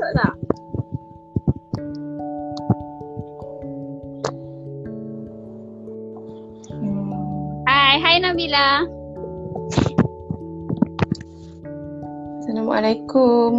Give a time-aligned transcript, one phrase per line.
[0.00, 0.34] Anis masuk tak?
[7.68, 8.88] Hai, hai Nabila.
[12.40, 13.50] Assalamualaikum.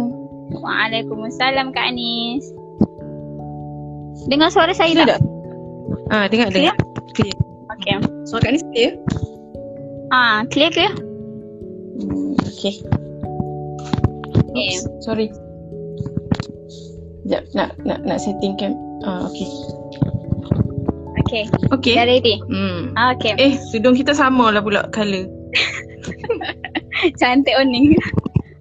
[0.58, 2.44] Waalaikumsalam Kak Anis.
[4.26, 5.22] Dengar suara saya Clear tak?
[5.22, 5.22] tak?
[6.10, 6.74] Ah, dengar Clear?
[6.74, 6.76] dengar.
[7.14, 7.36] Clear.
[7.78, 7.96] Okay.
[8.26, 8.92] Suara kat ni clear?
[10.12, 10.86] Ah, clear ke?
[12.02, 12.74] Hmm, okay.
[14.52, 14.76] Okay.
[14.76, 15.32] Oops, sorry.
[17.32, 18.76] Sekejap, nak nak nak setting cam.
[19.08, 19.48] Ah, okay.
[21.24, 21.44] Okay.
[21.72, 21.94] Okay.
[21.96, 22.36] Dah ready?
[22.44, 22.92] Hmm.
[22.92, 23.32] Ah, okay.
[23.40, 25.24] Eh, tudung kita sama lah pula colour.
[27.20, 27.96] Cantik Oning.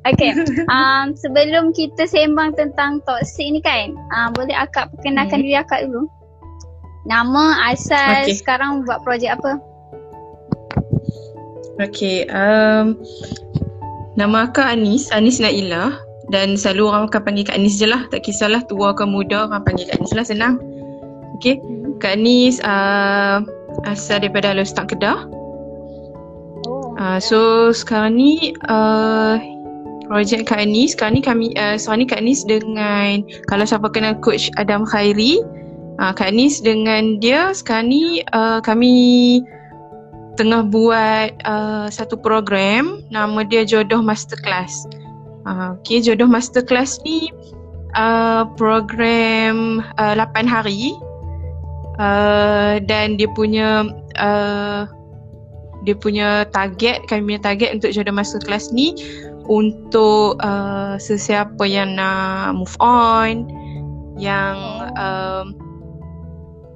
[0.07, 0.31] Okay.
[0.71, 5.51] Um, sebelum kita sembang tentang toxic ni kan, uh, boleh akak perkenalkan Hmm.
[5.51, 6.07] diri akak dulu?
[7.11, 8.39] Nama, asal, Okay.
[8.39, 9.59] sekarang buat projek apa?
[11.75, 12.95] Okay, um,
[14.15, 15.91] nama akak Anis, Anis Naila
[16.31, 18.07] dan selalu orang akan panggil Kak Anis je lah.
[18.07, 20.55] Tak kisahlah tua ke muda, orang panggil Kak Anis lah, senang.
[21.37, 21.59] Okay,
[21.99, 23.43] Kak Anis uh,
[23.83, 25.27] asal daripada Alustang Kedah.
[26.65, 26.95] Oh.
[26.95, 29.37] Uh, so sekarang ni uh,
[30.07, 34.15] projek Kak Anis, sekarang ni kami uh, sekarang ni Kak Anis dengan kalau siapa kenal
[34.19, 35.43] coach Adam Khairi,
[35.99, 39.43] uh, Kak Anis dengan dia sekarang ni uh, kami
[40.39, 44.87] tengah buat uh, satu program nama dia Jodoh Masterclass.
[45.45, 47.33] Uh, okay, Jodoh Masterclass ni
[47.97, 50.93] uh, program uh, 8 hari
[51.97, 53.89] uh, dan dia punya
[54.21, 54.85] uh,
[55.81, 58.93] dia punya target, kami punya target untuk Jodoh Masterclass ni
[59.49, 63.49] untuk uh, sesiapa yang nak move on,
[64.21, 64.57] yang
[64.93, 65.57] um,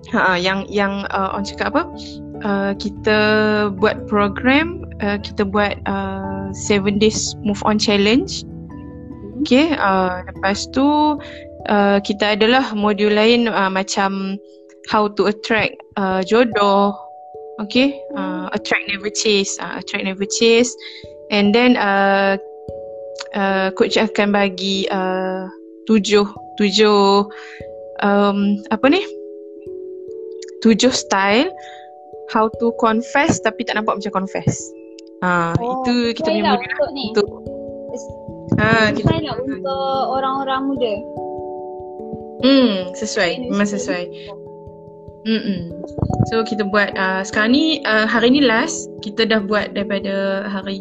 [0.09, 1.83] ha yang yang uh, orang cakap apa?
[2.41, 3.17] Uh, kita
[3.77, 8.41] buat program, uh, kita buat uh, 7 days move on challenge.
[9.45, 11.21] Okay, uh, lepas tu
[11.69, 14.41] uh, kita adalah modul lain uh, macam
[14.89, 16.97] how to attract uh, jodoh.
[17.61, 20.73] Okay, uh, attract never chase, uh, attract never chase.
[21.29, 22.41] And then uh,
[23.37, 25.45] uh, coach akan bagi uh,
[25.85, 26.25] tujuh
[26.57, 27.29] tujuh
[28.01, 29.05] um, apa ni
[30.65, 31.53] tujuh style
[32.33, 34.57] how to confess tapi tak nampak macam confess.
[35.21, 36.73] Ah Oh, itu kita punya lah modul
[37.13, 37.54] untuk ni.
[38.61, 40.93] Ah kita Sesuai lah untuk orang-orang muda.
[42.45, 44.05] hmm sesuai memang sesuai.
[45.25, 45.73] Hmm.
[46.29, 50.77] So kita buat uh, sekarang ni uh, hari ni last kita dah buat daripada hari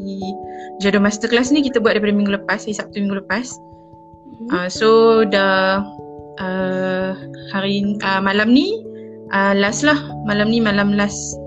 [0.85, 3.57] Jodoh Masterclass ni kita buat daripada minggu lepas, hari Sabtu minggu lepas.
[4.53, 5.81] Uh, so dah
[6.45, 7.17] uh,
[7.57, 8.85] hari uh, malam ni
[9.33, 9.97] uh, last lah
[10.29, 11.41] malam ni malam last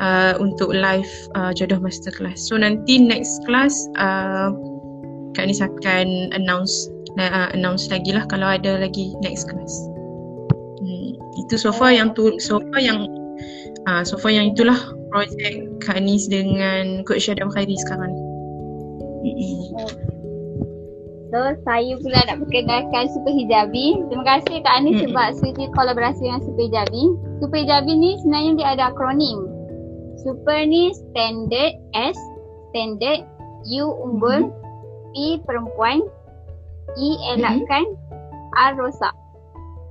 [0.00, 2.48] uh, untuk live uh, jodoh masterclass.
[2.48, 4.56] So nanti next class uh,
[5.34, 9.74] Kak Nis akan announce uh, announce lagi lah kalau ada lagi next class.
[10.80, 13.06] Hmm, itu so far yang tu so far yang
[13.86, 14.76] uh, so far yang itulah
[15.10, 18.22] projek Kak Nis dengan Coach Adam Khairi sekarang ni.
[21.30, 24.02] So saya pula nak perkenalkan Super Hijabi.
[24.10, 25.14] Terima kasih Kak Anis Mm-mm.
[25.14, 27.02] sebab sudi kolaborasi dengan Super Hijabi.
[27.38, 29.38] Super Hijabi ni sebenarnya dia ada akronim.
[30.26, 32.18] Super ni standard S,
[32.74, 33.22] standard,
[33.70, 34.50] U unggul,
[35.12, 36.02] P perempuan,
[36.98, 37.86] E elakkan,
[38.58, 39.14] R rosak.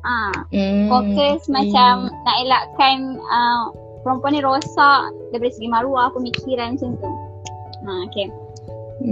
[0.03, 1.52] Ah, Hmm, fokus okay.
[1.52, 3.72] macam nak elakkan uh,
[4.03, 7.12] perempuan ni rosak daripada segi maruah, pemikiran macam tu.
[7.83, 8.27] Ha, okay.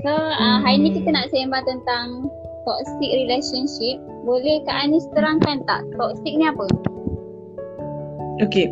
[0.04, 2.28] So uh, hari ni kita nak sembang tentang
[2.68, 4.04] toxic relationship.
[4.28, 6.68] Boleh Kak Anis terangkan tak toxic ni apa?
[8.44, 8.68] Okay.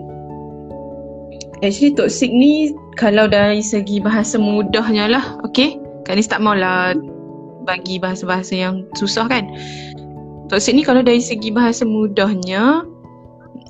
[1.64, 5.80] Actually toxic ni kalau dari segi bahasa mudahnya lah, okay?
[6.04, 6.94] Kak Nis tak maulah
[7.66, 9.50] bagi bahasa-bahasa yang susah kan.
[10.48, 12.86] Toxic ni kalau dari segi bahasa mudahnya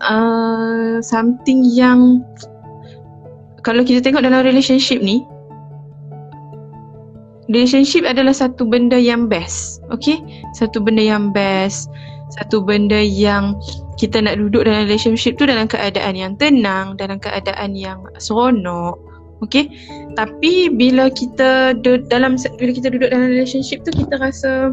[0.03, 2.19] uh, something yang
[3.63, 5.24] kalau kita tengok dalam relationship ni
[7.50, 9.81] relationship adalah satu benda yang best.
[9.94, 10.21] Okay?
[10.57, 11.89] Satu benda yang best.
[12.42, 13.56] Satu benda yang
[13.95, 18.97] kita nak duduk dalam relationship tu dalam keadaan yang tenang, dalam keadaan yang seronok.
[19.43, 19.67] Okay?
[20.15, 24.71] Tapi bila kita du- dalam bila kita duduk dalam relationship tu kita rasa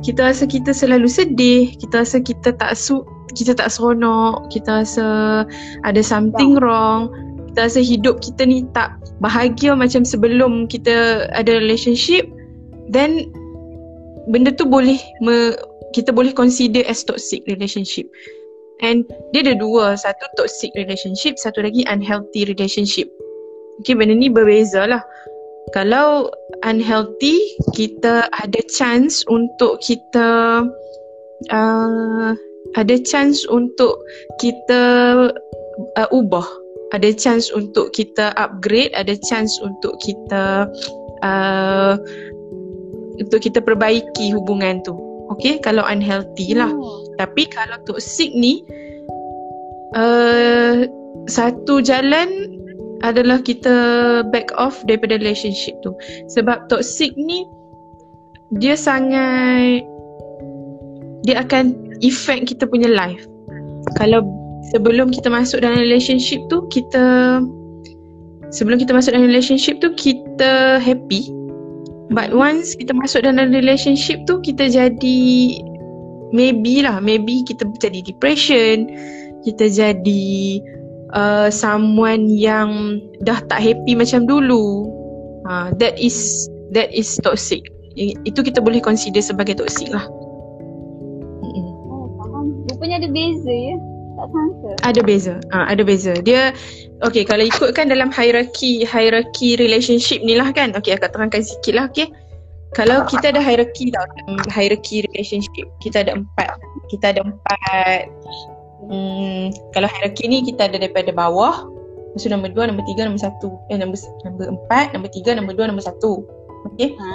[0.00, 3.02] kita rasa kita selalu sedih, kita rasa kita tak su
[3.34, 5.06] kita tak seronok, kita rasa
[5.86, 7.10] ada something wrong,
[7.50, 12.26] kita rasa hidup kita ni tak bahagia macam sebelum kita ada relationship.
[12.90, 13.30] Then
[14.30, 15.54] benda tu boleh me,
[15.94, 18.06] kita boleh consider as toxic relationship.
[18.80, 19.04] And
[19.36, 19.94] dia ada dua.
[20.00, 23.06] Satu toxic relationship satu lagi unhealthy relationship
[23.80, 25.02] okay benda ni berbeza lah
[25.70, 26.26] Kalau
[26.66, 27.38] unhealthy,
[27.78, 30.66] kita ada chance untuk kita
[31.54, 32.30] uh,
[32.74, 34.02] ada chance untuk
[34.42, 34.82] kita
[35.94, 36.46] uh, ubah.
[36.90, 40.66] Ada chance untuk kita upgrade, ada chance untuk kita
[41.22, 41.94] uh,
[43.22, 44.98] untuk kita perbaiki hubungan tu.
[45.38, 46.74] Okay, kalau unhealthy lah.
[46.74, 47.06] Oh.
[47.14, 48.66] Tapi kalau toxic ni,
[49.94, 50.90] uh,
[51.30, 52.58] satu jalan
[53.00, 53.74] adalah kita
[54.28, 55.92] back off daripada relationship tu.
[56.32, 57.44] Sebab toxic ni,
[58.58, 59.84] dia sangat,
[61.24, 63.24] dia akan effect kita punya life.
[63.96, 64.24] Kalau
[64.72, 67.38] sebelum kita masuk dalam relationship tu, kita,
[68.52, 71.30] sebelum kita masuk dalam relationship tu, kita happy.
[72.10, 75.22] But once kita masuk dalam relationship tu kita jadi
[76.34, 78.90] maybe lah maybe kita jadi depression
[79.46, 80.58] kita jadi
[81.12, 84.86] uh, someone yang dah tak happy macam dulu
[85.48, 87.62] uh, that is that is toxic
[87.98, 90.06] itu kita boleh consider sebagai toxic lah
[91.44, 92.64] oh, faham.
[92.70, 93.76] Rupanya ada beza ya
[94.20, 94.70] tak sangka.
[94.84, 95.34] Ada beza.
[95.48, 96.12] uh, ada beza.
[96.20, 96.52] Dia
[97.00, 100.76] okay kalau ikutkan dalam hierarchy hierarchy relationship ni lah kan.
[100.76, 102.12] Okay akak terangkan sikit lah okay.
[102.70, 104.06] Kalau kita ada hierarchy tau,
[104.46, 106.54] hierarchy relationship, kita ada empat.
[106.86, 108.06] Kita ada empat.
[108.88, 111.68] Hmm, kalau hierarchy ni kita ada daripada bawah.
[112.10, 113.54] Lepas tu nombor dua, nombor tiga, nombor satu.
[113.70, 116.26] Eh, nombor, nombor empat, nombor tiga, nombor dua, nombor satu.
[116.74, 116.96] Okay.
[116.96, 117.12] Ha?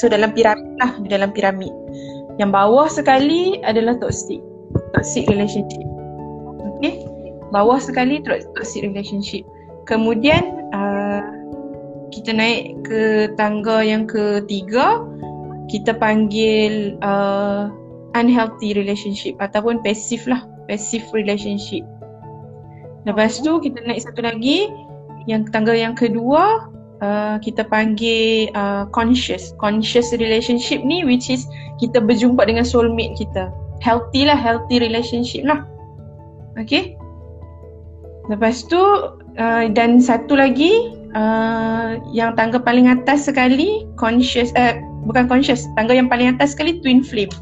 [0.00, 1.74] So dalam piramid lah, dalam piramid.
[2.38, 4.40] Yang bawah sekali adalah toxic.
[4.96, 5.84] Toxic relationship.
[6.78, 7.04] Okay.
[7.50, 9.42] Bawah sekali toxic relationship.
[9.84, 11.20] Kemudian uh,
[12.14, 15.02] kita naik ke tangga yang ketiga
[15.70, 17.70] kita panggil uh,
[18.18, 21.82] unhealthy relationship ataupun passive lah passive relationship.
[23.02, 24.70] Lepas tu kita naik satu lagi.
[25.26, 26.70] Yang tangga yang kedua
[27.02, 29.50] uh, kita panggil uh, conscious.
[29.58, 31.42] Conscious relationship ni which is
[31.82, 33.50] kita berjumpa dengan soulmate kita.
[33.82, 35.66] Healthy lah healthy relationship lah.
[36.54, 36.94] Okay?
[38.30, 38.78] Lepas tu
[39.42, 44.78] uh, dan satu lagi uh, yang tangga paling atas sekali conscious uh,
[45.08, 47.32] bukan conscious tangga yang paling atas sekali twin flame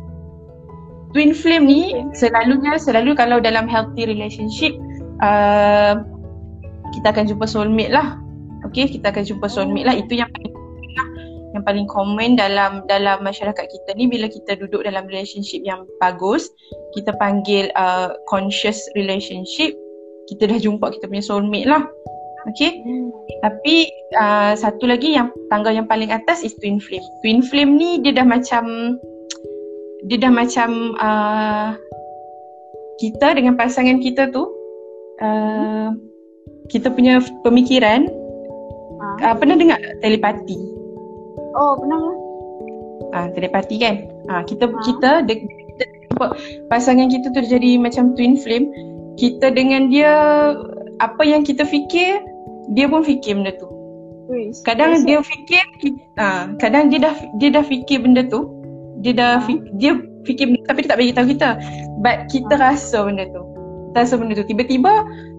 [1.13, 1.83] twin flame ni
[2.13, 4.77] selalunya selalu kalau dalam healthy relationship
[5.25, 6.01] uh,
[6.97, 8.17] kita akan jumpa soulmate lah.
[8.67, 9.95] Okay kita akan jumpa soulmate lah.
[9.97, 10.53] Itu yang paling
[10.97, 11.09] lah.
[11.57, 16.49] Yang paling common dalam dalam masyarakat kita ni bila kita duduk dalam relationship yang bagus
[16.93, 19.73] kita panggil uh, conscious relationship
[20.29, 21.85] kita dah jumpa kita punya soulmate lah.
[22.55, 22.81] Okay?
[22.81, 23.11] Hmm.
[23.43, 27.05] Tapi uh, Satu lagi yang Tangga yang paling atas Is twin flame.
[27.21, 28.95] Twin flame ni Dia dah macam
[30.07, 31.75] Dia dah macam uh,
[33.03, 34.47] Kita dengan pasangan kita tu
[35.19, 35.91] uh,
[36.71, 38.07] Kita punya Pemikiran
[39.03, 39.33] ha?
[39.33, 40.59] uh, Pernah dengar Telepati
[41.59, 42.17] Oh pernah lah
[43.19, 44.79] uh, Telepati kan uh, Kita ha?
[44.87, 45.57] Kita de-
[46.67, 48.71] Pasangan kita tu jadi Macam twin flame
[49.19, 50.15] Kita dengan dia
[50.99, 52.19] apa yang kita fikir
[52.75, 53.69] dia pun fikir benda tu.
[54.69, 55.63] Kadang dia fikir
[56.21, 58.45] ha, kadang dia dah dia dah fikir benda tu.
[59.03, 59.35] Dia dah
[59.79, 61.51] dia fikir benda tapi dia tak bagi tahu kita.
[62.03, 63.43] But kita rasa benda tu.
[63.91, 64.47] Kita rasa benda tu.
[64.47, 64.93] Tiba-tiba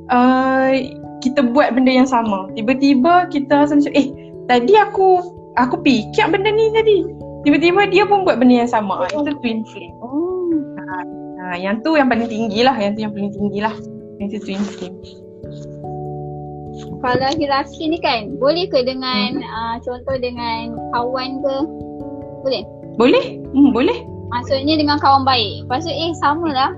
[0.09, 0.71] uh,
[1.19, 2.49] kita buat benda yang sama.
[2.55, 4.07] Tiba-tiba kita rasa macam eh
[4.47, 5.21] tadi aku
[5.59, 6.97] aku fikir benda ni tadi.
[7.47, 9.07] Tiba-tiba dia pun buat benda yang sama.
[9.07, 9.23] Oh.
[9.23, 9.95] Itu twin flame.
[10.03, 10.51] Oh.
[10.79, 10.93] Ha,
[11.39, 12.75] ha, yang tu yang paling tinggi lah.
[12.75, 13.75] Yang tu yang paling tinggi lah.
[14.19, 14.97] Yang tu twin flame
[16.99, 19.47] kalau hierarki ni kan boleh ke dengan hmm.
[19.47, 21.55] uh, contoh dengan kawan ke
[22.43, 22.63] boleh
[22.99, 23.39] boleh?
[23.55, 24.03] Hmm, boleh.
[24.29, 25.65] Maksudnya dengan kawan baik.
[25.71, 26.75] Pasal eh samalah.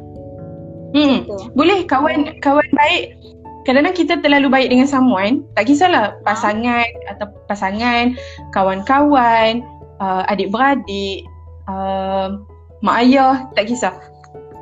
[0.91, 1.23] Hmm.
[1.23, 1.35] Gitu.
[1.55, 3.15] boleh kawan kawan baik.
[3.63, 5.47] Kadang-kadang kita terlalu baik dengan someone.
[5.55, 6.17] Tak kisahlah ha?
[6.25, 8.17] pasangan atau pasangan
[8.51, 9.63] kawan-kawan
[10.01, 11.23] uh, adik-beradik
[11.69, 12.37] uh,
[12.81, 13.95] mak ayah tak kisah.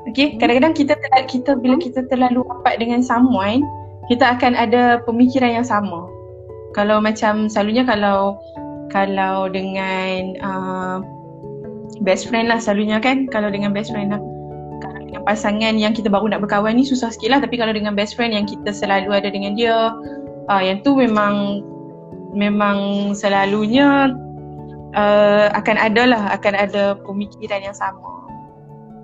[0.10, 0.40] Okay, hmm.
[0.40, 3.64] kadang-kadang kita terlalu, kita bila kita terlalu rapat dengan someone,
[4.12, 6.08] kita akan ada pemikiran yang sama.
[6.78, 8.38] Kalau macam selalunya kalau
[8.90, 10.98] kalau dengan uh,
[12.04, 13.28] best friend lah selalunya kan.
[13.30, 14.22] Kalau dengan best friend lah.
[14.80, 17.40] Kalau dengan pasangan yang kita baru nak berkawan ni susah sikit lah.
[17.44, 19.94] Tapi kalau dengan best friend yang kita selalu ada dengan dia
[20.50, 21.64] uh, yang tu memang
[22.32, 24.14] memang selalunya
[24.96, 26.24] uh, akan ada lah.
[26.32, 28.10] Akan ada pemikiran yang sama.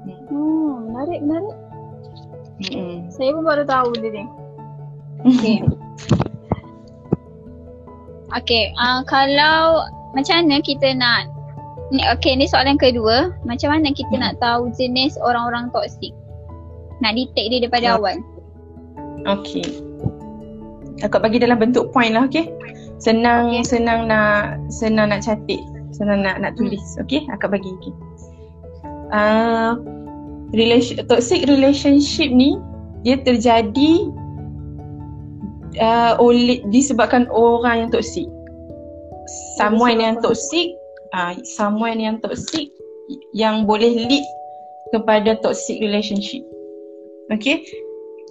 [0.06, 0.20] Hmm.
[0.32, 1.56] hmm menarik menarik.
[2.56, 3.12] Hmm.
[3.12, 4.26] saya pun baru tahu dia ni.
[5.26, 5.58] Okay.
[8.30, 11.35] okay, uh, kalau macam mana kita nak
[11.94, 14.22] ni okay ni soalan kedua, macam mana kita hmm.
[14.22, 16.14] nak tahu jenis orang-orang toksik?
[17.04, 17.96] Nak detect dia daripada oh.
[18.02, 18.18] awal.
[19.26, 19.66] Okay.
[21.04, 22.48] Aku bagi dalam bentuk point lah, okay?
[23.04, 23.68] Senang Okay.
[23.68, 25.60] senang nak senang nak catik,
[25.92, 26.82] senang nak nak tulis.
[27.04, 27.94] Okey, akak bagi okey.
[29.12, 29.76] Uh,
[30.56, 32.56] relation toxic relationship ni
[33.04, 34.10] dia terjadi
[35.84, 38.26] uh, oleh disebabkan orang yang toksik.
[39.60, 40.74] Someone yang toksik,
[41.16, 42.68] uh, someone yang toksik
[43.32, 44.26] yang boleh lead
[44.92, 46.44] kepada toxic relationship.
[47.32, 47.64] Okay.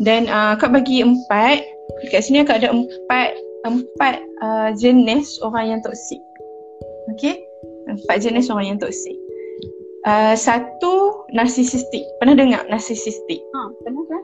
[0.04, 1.64] Dan uh, akak bagi empat.
[2.12, 3.28] Kat sini akak ada empat
[3.64, 6.20] empat uh, jenis orang yang toksik.
[7.16, 7.40] Okay.
[7.88, 9.16] Empat jenis orang yang toksik.
[10.04, 12.04] Uh, satu narcissistic.
[12.20, 13.40] Pernah dengar narcissistic?
[13.40, 14.16] Ha, kenapa?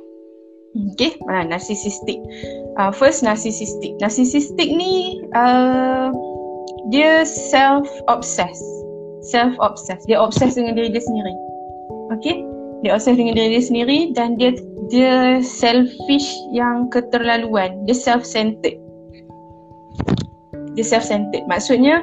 [0.94, 2.20] Okay, uh, narcissistic.
[2.78, 3.96] Uh, first narcissistic.
[3.98, 6.12] Narcissistic ni uh,
[6.90, 8.64] dia self obsessed.
[9.24, 10.08] Self obsessed.
[10.08, 11.34] Dia obsessed dengan diri dia sendiri.
[12.18, 12.42] Okay?
[12.80, 14.56] Dia obsessed dengan diri dia sendiri dan dia
[14.90, 17.86] dia selfish yang keterlaluan.
[17.86, 18.76] Dia self-centered.
[20.74, 21.46] Dia self-centered.
[21.46, 22.02] Maksudnya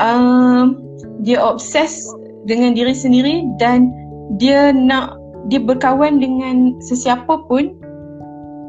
[0.00, 0.80] um,
[1.20, 2.08] dia obsessed
[2.48, 3.92] dengan diri sendiri dan
[4.40, 5.18] dia nak
[5.50, 7.74] dia berkawan dengan sesiapa pun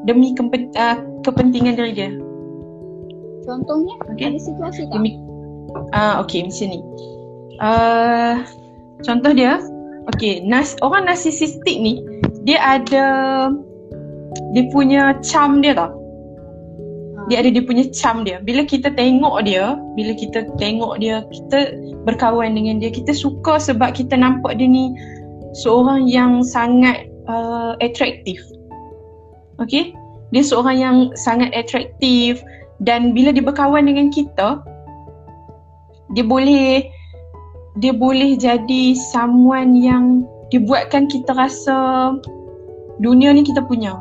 [0.04, 2.12] demi kempen, uh, kepentingan diri dia.
[3.48, 4.32] Contohnya Okay.
[4.32, 5.00] ada situasi tak?
[5.00, 5.20] Demi
[5.94, 6.80] uh, okey macam ni.
[7.62, 8.34] Uh,
[9.06, 9.62] contoh dia
[10.14, 12.02] okey nas orang narsisistik ni
[12.44, 13.06] dia ada
[14.52, 15.90] dia punya charm dia tau.
[15.90, 17.20] Ha.
[17.32, 18.42] Dia ada dia punya charm dia.
[18.44, 23.96] Bila kita tengok dia, bila kita tengok dia, kita berkawan dengan dia, kita suka sebab
[23.96, 24.92] kita nampak dia ni
[25.56, 28.42] seorang yang sangat uh, atraktif.
[29.62, 29.94] Okay?
[30.34, 32.42] Dia seorang yang sangat atraktif
[32.82, 34.60] dan bila dia berkawan dengan kita,
[36.14, 36.88] dia boleh
[37.82, 42.14] dia boleh jadi someone yang dibuatkan kita rasa
[43.02, 43.98] dunia ni kita punya.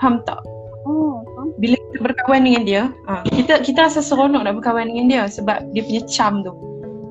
[0.00, 0.40] Faham tak?
[0.88, 1.20] Oh,
[1.60, 5.68] bila kita berkawan dengan dia, ha, kita kita rasa seronok nak berkawan dengan dia sebab
[5.76, 6.52] dia punya charm tu.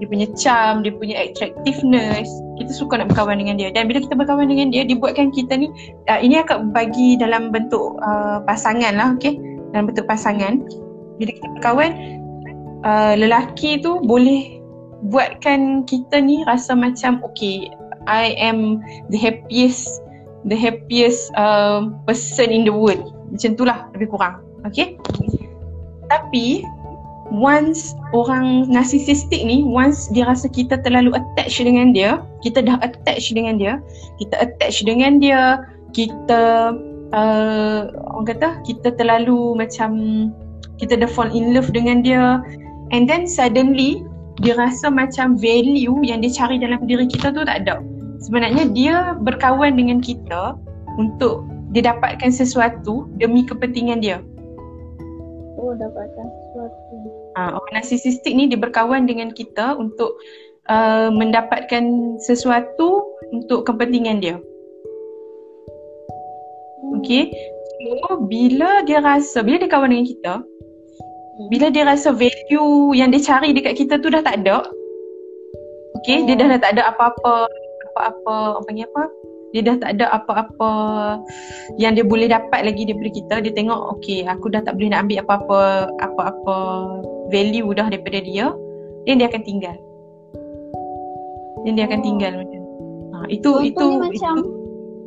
[0.01, 2.27] Dia punya charm, dia punya attractiveness.
[2.59, 3.71] Kita suka nak berkawan dengan dia.
[3.71, 5.71] Dan bila kita berkawan dengan dia, dia buatkan kita ni
[6.11, 9.37] uh, ini akan bagi dalam bentuk uh, pasangan lah, okey?
[9.71, 10.59] Dalam bentuk pasangan.
[11.21, 12.19] Bila kita berkawan,
[12.83, 14.59] uh, lelaki tu boleh
[15.11, 17.71] buatkan kita ni rasa macam okay,
[18.07, 18.79] I am
[19.11, 20.03] the happiest
[20.47, 23.15] the happiest uh, person in the world.
[23.31, 24.43] Macam tu lah lebih kurang.
[24.67, 24.99] Okay?
[26.11, 26.63] Tapi
[27.31, 33.31] once orang narcissistic ni once dia rasa kita terlalu attach dengan dia, kita dah attach
[33.31, 33.79] dengan dia,
[34.19, 35.63] kita attach dengan dia,
[35.95, 36.75] kita
[37.15, 37.81] uh,
[38.13, 39.91] orang kata kita terlalu macam
[40.81, 42.43] kita dah fall in love dengan dia
[42.93, 44.05] and then suddenly
[44.41, 47.81] dia rasa macam value yang dia cari dalam diri kita tu tak ada.
[48.23, 50.55] Sebenarnya dia berkawan dengan kita
[50.95, 54.21] untuk dia dapatkan sesuatu demi kepentingan dia.
[55.59, 56.95] Oh, dapatkan sesuatu.
[57.33, 60.17] Uh, orang narsisistik ni dia berkawan dengan kita untuk
[60.69, 64.37] uh, mendapatkan sesuatu untuk kepentingan dia.
[67.01, 67.33] Okay.
[67.83, 70.33] So, bila dia rasa, bila dia kawan dengan kita,
[71.49, 74.63] bila dia rasa value yang dia cari dekat kita tu dah tak ada.
[76.03, 77.47] Okay, dia dah, dah tak ada apa-apa
[77.93, 79.03] apa-apa orang panggil apa?
[79.53, 80.71] Dia dah tak ada apa-apa
[81.77, 83.35] yang dia boleh dapat lagi daripada kita.
[83.45, 85.61] Dia tengok okay aku dah tak boleh nak ambil apa-apa
[86.01, 86.57] apa-apa
[87.29, 88.51] value dah daripada dia.
[89.05, 89.77] Dan dia akan tinggal.
[91.63, 92.05] Dan dia akan Oh.
[92.05, 92.61] tinggal macam
[93.13, 94.63] ha, itu Contohnya itu macam itu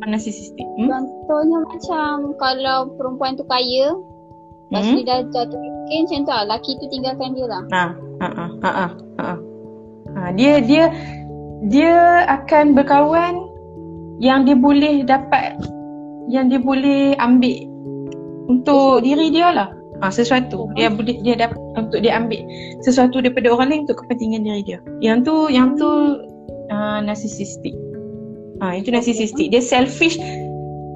[0.06, 0.66] narcissistic.
[0.78, 0.88] Hmm?
[0.88, 3.96] contohnya macam kalau perempuan tu kaya,
[4.70, 4.96] lepas Hmm?
[4.98, 6.44] dia dah jatuh miskin macam tu lah.
[6.50, 7.62] Laki tu tinggalkan dia lah.
[7.70, 7.84] Ha,
[8.22, 8.86] ha, ha, ha, ha,
[9.22, 9.34] ha.
[10.16, 10.90] ha dia dia
[11.70, 13.46] dia akan berkawan
[14.18, 15.56] yang dia boleh dapat
[16.26, 17.62] yang dia boleh ambil
[18.50, 19.70] untuk diri dia lah.
[20.04, 22.44] Ha, sesuatu dia boleh dia dapat untuk dia ambil
[22.84, 24.78] sesuatu daripada orang lain untuk kepentingan diri dia.
[25.00, 25.88] Yang tu yang tu
[26.68, 27.72] uh, narcissistic.
[28.60, 29.52] Ha, itu narcissistic.
[29.52, 30.20] Dia selfish.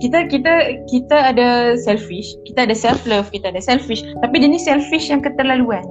[0.01, 0.53] Kita kita
[0.89, 4.01] kita ada selfish, kita ada self love, kita ada selfish.
[4.25, 5.85] Tapi dia ni selfish yang keterlaluan.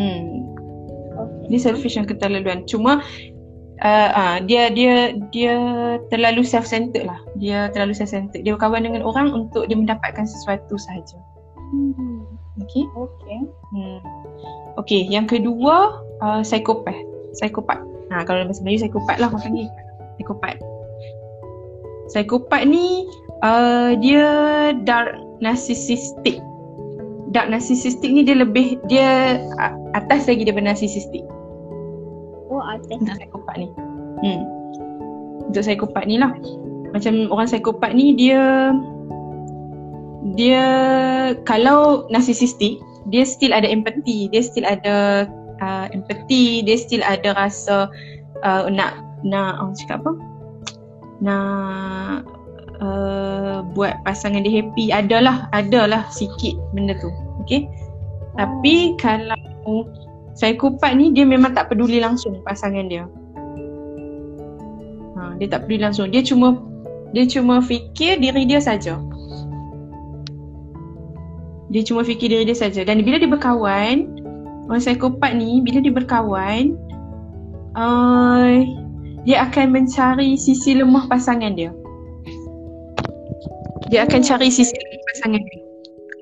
[0.00, 0.48] Hmm.
[1.12, 1.44] Okay.
[1.52, 2.64] Dia selfish yang keterlaluan.
[2.64, 3.04] Cuma
[3.84, 5.56] uh, uh, dia dia dia
[6.08, 7.20] terlalu self-centered lah.
[7.36, 8.40] Dia terlalu self-centered.
[8.40, 11.20] Dia berkawan dengan orang untuk dia mendapatkan sesuatu sahaja.
[11.72, 12.24] Hmm.
[12.64, 12.84] Okay.
[12.96, 13.38] Okay.
[13.76, 14.00] Hmm.
[14.80, 16.96] Okay, yang kedua uh, psikopat.
[17.36, 17.80] Psikopat.
[18.12, 19.68] Ha, kalau dalam bahasa Melayu psikopat lah orang panggil.
[20.16, 20.56] Psikopat.
[22.08, 23.04] Psikopat ni
[23.44, 24.26] uh, dia
[24.84, 26.40] dark narcissistic.
[27.34, 29.40] Dark narcissistic ni dia lebih dia
[29.92, 31.24] atas lagi daripada narcissistic.
[32.48, 32.96] Oh, atas.
[32.96, 33.68] Untuk psikopat ni.
[34.24, 34.42] Hmm.
[35.52, 36.32] Untuk psikopat ni lah.
[36.94, 38.72] Macam orang psikopat ni dia
[40.34, 40.64] dia
[41.46, 42.82] kalau narcissistic
[43.14, 45.28] dia still ada empathy dia still ada
[45.62, 47.86] uh, empathy dia still ada rasa
[48.42, 50.12] uh, nak nak orang cakap apa?
[51.20, 52.16] Nak
[52.78, 54.94] uh, buat pasangan dia happy.
[54.94, 57.10] Adalah adalah sikit benda tu.
[57.42, 57.66] Okey?
[58.38, 59.36] Tapi kalau
[60.36, 63.04] psikopat ni dia memang tak peduli langsung pasangan dia.
[65.16, 66.12] Ha, dia tak peduli langsung.
[66.12, 66.60] Dia cuma
[67.16, 69.00] dia cuma fikir diri dia saja.
[71.66, 72.84] Dia cuma fikir diri dia saja.
[72.86, 74.12] Dan bila dia berkawan
[74.68, 76.76] orang psikopat ni bila dia berkawan
[77.78, 78.85] uh,
[79.26, 81.74] dia akan mencari sisi lemah pasangan dia.
[83.90, 85.62] Dia akan cari sisi lemah pasangan dia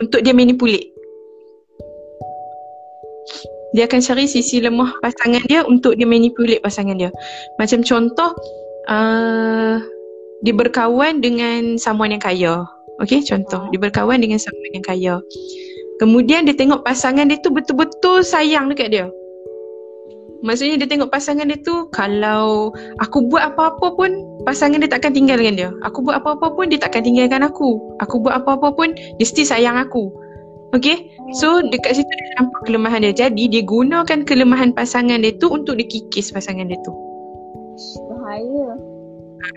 [0.00, 0.88] untuk dia manipulate.
[3.76, 7.12] Dia akan cari sisi lemah pasangan dia untuk dia manipulate pasangan dia.
[7.60, 8.32] Macam contoh,
[8.88, 9.84] uh,
[10.40, 12.64] dia berkawan dengan someone yang kaya.
[13.02, 13.68] Okay, contoh.
[13.74, 15.14] Dia berkawan dengan someone yang kaya.
[15.98, 19.06] Kemudian dia tengok pasangan dia tu betul-betul sayang dekat dia.
[20.44, 22.68] Maksudnya dia tengok pasangan dia tu kalau
[23.00, 24.10] aku buat apa-apa pun
[24.44, 25.72] pasangan dia takkan tinggalkan dia.
[25.88, 27.80] Aku buat apa-apa pun dia takkan tinggalkan aku.
[28.04, 30.12] Aku buat apa-apa pun dia mesti sayang aku.
[30.76, 31.08] Okay?
[31.40, 33.16] So dekat situ dia nampak kelemahan dia.
[33.16, 36.92] Jadi dia gunakan kelemahan pasangan dia tu untuk dia kikis pasangan dia tu.
[38.12, 38.76] Bahaya.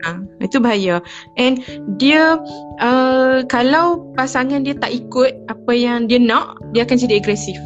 [0.08, 1.04] Ha, itu bahaya.
[1.36, 1.64] And
[2.00, 2.40] dia
[2.80, 7.60] uh, kalau pasangan dia tak ikut apa yang dia nak, dia akan jadi agresif.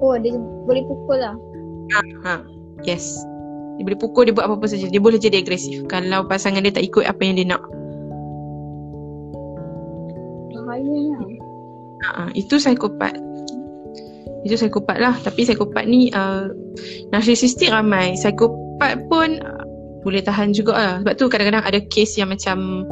[0.00, 0.34] Oh, dia
[0.66, 1.36] boleh pukul lah.
[1.90, 2.34] Ha, ha.
[2.86, 3.04] Yes.
[3.76, 4.86] Dia boleh pukul, dia buat apa-apa saja.
[4.86, 7.62] Dia boleh jadi agresif kalau pasangan dia tak ikut apa yang dia nak.
[10.54, 11.18] Bahayanya.
[12.00, 12.22] Ha, ha.
[12.36, 13.16] itu psikopat.
[14.44, 15.16] Itu psikopat lah.
[15.20, 16.52] Tapi psikopat ni uh,
[17.10, 18.14] narcissistic ramai.
[18.14, 19.64] Psikopat pun uh,
[20.04, 20.94] boleh tahan juga lah.
[21.04, 22.86] Sebab tu kadang-kadang ada kes yang macam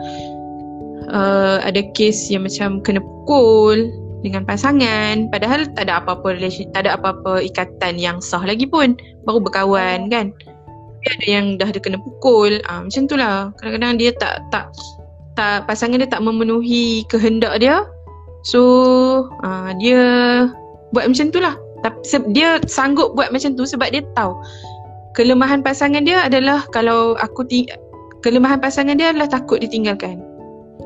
[1.13, 5.31] uh, ada kes yang macam kena pukul dengan pasangan.
[5.31, 8.99] Padahal tak ada apa-apa relation tak ada apa-apa ikatan yang sah lagi pun.
[9.25, 10.35] Baru berkawan kan?
[10.99, 12.59] Tapi ada yang dah ada kena pukul.
[12.67, 14.75] Ah macam itulah kadang-kadang dia tak tak
[15.39, 17.87] tak pasangan dia tak memenuhi kehendak dia.
[18.43, 18.61] So
[19.47, 20.01] ah dia
[20.91, 22.03] buat macam itulah tapi
[22.35, 24.35] dia sanggup buat macam tu sebab dia tahu
[25.15, 27.71] kelemahan pasangan dia adalah kalau aku ting-
[28.23, 30.19] kelemahan pasangan dia adalah takut ditinggalkan.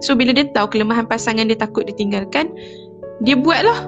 [0.05, 2.53] So bila dia tahu kelemahan pasangan dia takut ditinggalkan
[3.23, 3.79] dia buat lah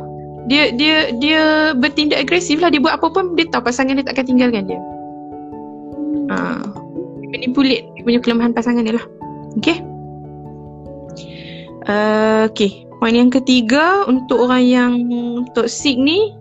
[0.45, 2.69] dia dia dia bertindak agresif lah.
[2.69, 4.81] Dia buat apa pun dia tahu pasangan dia tak akan tinggalkan dia.
[6.33, 6.37] Ha.
[7.35, 7.85] manipulate.
[7.97, 9.07] Dia punya kelemahan pasangan dia lah.
[9.59, 9.95] Okay
[11.89, 14.93] uh, okay poin yang ketiga untuk orang yang
[15.53, 16.33] toxic ni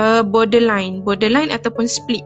[0.00, 1.04] uh, borderline.
[1.04, 2.24] Borderline ataupun split.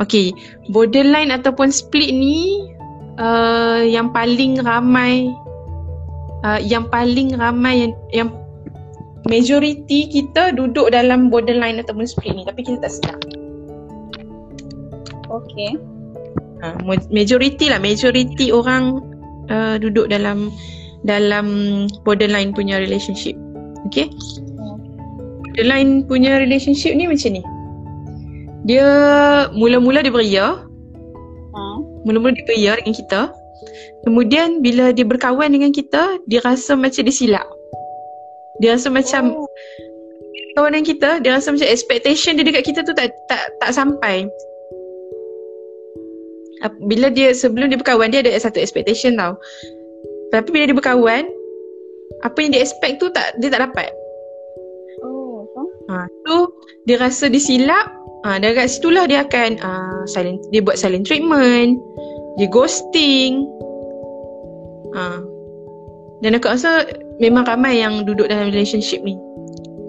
[0.00, 0.32] Okay,
[0.72, 2.64] borderline ataupun split ni
[3.20, 5.30] uh, yang paling ramai
[6.46, 8.28] uh, yang paling ramai yang, yang
[9.30, 13.18] majority kita duduk dalam borderline ataupun split ni tapi kita tak sedar.
[15.32, 15.78] Okay.
[16.62, 16.78] Uh,
[17.10, 19.02] majority lah, majority orang
[19.50, 20.52] uh, duduk dalam
[21.02, 21.46] dalam
[22.06, 23.34] borderline punya relationship.
[23.90, 24.10] Okay.
[25.42, 27.42] Borderline punya relationship ni macam ni.
[28.62, 28.86] Dia
[29.50, 30.46] mula-mula dia beria.
[31.50, 31.78] Uh.
[32.06, 33.20] Mula-mula dia beria dengan kita.
[34.02, 37.46] Kemudian bila dia berkawan dengan kita, dia rasa macam dia silap.
[38.58, 39.48] Dia rasa macam oh.
[40.58, 44.26] kawan dengan kita, dia rasa macam expectation dia dekat kita tu tak tak tak sampai.
[46.86, 49.34] Bila dia sebelum dia berkawan dia ada satu expectation tau.
[50.30, 51.22] Tapi bila dia berkawan,
[52.22, 53.90] apa yang dia expect tu tak dia tak dapat.
[55.02, 55.42] Oh,
[55.90, 56.50] ha, tu
[56.86, 57.90] dia rasa disilap.
[58.22, 61.74] Ah, ha, dari situlah dia akan uh, silent dia buat silent treatment,
[62.40, 63.44] dia ghosting,
[64.92, 65.24] Ha.
[66.22, 66.86] Dan aku rasa
[67.18, 69.18] memang ramai yang duduk dalam relationship ni.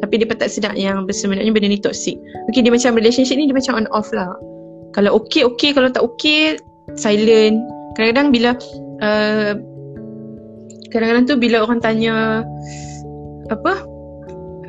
[0.01, 2.19] Tapi dia tak sedar yang sebenarnya benda ni toxic.
[2.51, 4.36] Okay dia macam relationship ni dia macam on off lah.
[4.97, 6.60] Kalau okay okay kalau tak okay
[6.99, 7.62] silent.
[7.95, 8.58] Kadang-kadang bila
[8.99, 9.53] uh,
[10.91, 12.43] kadang-kadang tu bila orang tanya
[13.47, 13.73] apa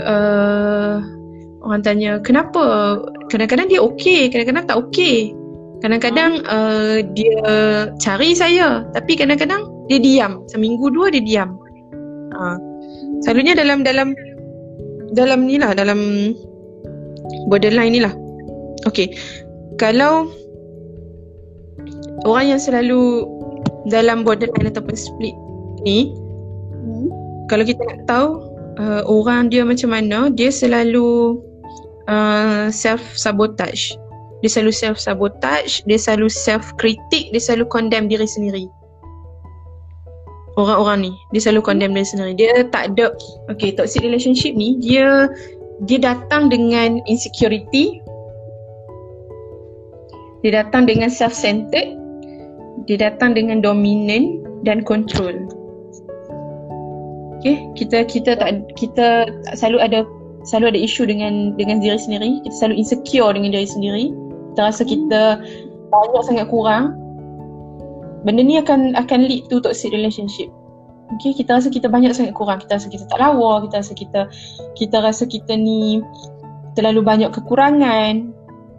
[0.04, 0.96] uh,
[1.64, 3.00] orang tanya kenapa
[3.32, 5.32] kadang-kadang dia okay kadang-kadang tak okay
[5.84, 7.36] kadang-kadang uh, dia
[8.00, 10.40] cari saya tapi kadang-kadang dia diam.
[10.48, 11.60] Seminggu dua dia diam.
[12.34, 12.58] Ha.
[13.22, 14.10] selalunya dalam dalam
[15.14, 16.32] dalam ni lah dalam
[17.46, 18.10] borderline ni lah.
[18.88, 19.12] Okay
[19.78, 20.30] kalau
[22.24, 23.26] orang yang selalu
[23.90, 25.36] dalam borderline ataupun split
[25.84, 26.14] ni
[26.72, 27.08] hmm.
[27.50, 28.28] kalau kita nak tahu
[28.80, 31.38] uh, orang dia macam mana dia selalu
[32.08, 33.98] uh, self sabotage
[34.44, 38.68] dia selalu self sabotage dia selalu self critic dia selalu condemn diri sendiri
[40.56, 41.12] orang-orang ni.
[41.34, 42.32] Dia selalu condemn dia sendiri.
[42.38, 43.14] Dia tak ada
[43.50, 45.30] okay toxic relationship ni dia
[45.86, 47.98] dia datang dengan insecurity.
[50.46, 51.96] Dia datang dengan self-centered.
[52.84, 55.48] Dia datang dengan dominant dan control.
[57.40, 60.00] Okay, kita kita tak kita selalu ada
[60.48, 62.40] selalu ada isu dengan dengan diri sendiri.
[62.44, 64.06] Kita selalu insecure dengan diri sendiri.
[64.54, 65.42] Kita rasa kita
[65.90, 66.94] banyak sangat kurang.
[68.22, 70.46] Benda ni akan akan lead to toxic relationship.
[71.18, 72.62] Okay, kita rasa kita banyak sangat kurang.
[72.62, 73.66] Kita rasa kita tak lawa.
[73.66, 74.20] Kita rasa kita
[74.78, 76.00] kita rasa kita ni
[76.78, 78.30] terlalu banyak kekurangan.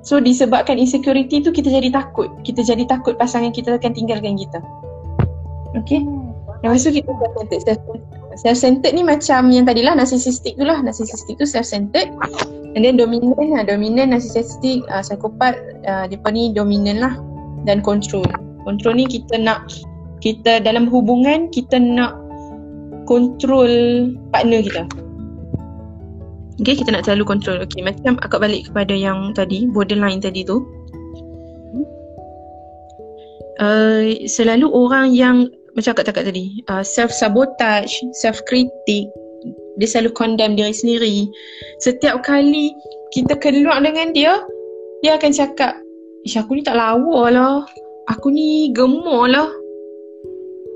[0.05, 2.31] So disebabkan insecurity tu kita jadi takut.
[2.47, 4.63] Kita jadi takut pasangan kita akan tinggalkan kita.
[5.75, 6.01] Okay.
[6.63, 7.11] Lepas tu kita
[7.51, 8.01] self-centered.
[8.35, 10.83] Self-centered ni macam yang tadi lah narcissistic tu lah.
[10.83, 12.11] Narcissistic tu self-centered.
[12.75, 15.55] And then dominant, uh, dominant, narcissistic, uh, psychopath,
[15.87, 17.13] uh, dia ni dominant lah.
[17.63, 18.27] Dan control.
[18.67, 19.71] Control ni kita nak
[20.19, 22.17] kita dalam hubungan kita nak
[23.05, 23.69] control
[24.33, 24.83] partner kita.
[26.55, 27.57] Okay, kita nak selalu control.
[27.63, 30.63] Okay, macam akak balik kepada yang tadi, borderline tadi tu.
[33.55, 37.91] Uh, selalu orang yang macam akak cakap tadi, uh, self-sabotage,
[38.23, 39.11] self-critic,
[39.75, 41.27] dia selalu condemn diri sendiri.
[41.83, 42.71] Setiap kali
[43.11, 44.39] kita keluar dengan dia,
[45.03, 45.75] dia akan cakap,
[46.25, 47.55] Ish, aku ni tak lawa lah.
[48.09, 49.45] Aku ni gemuk lah.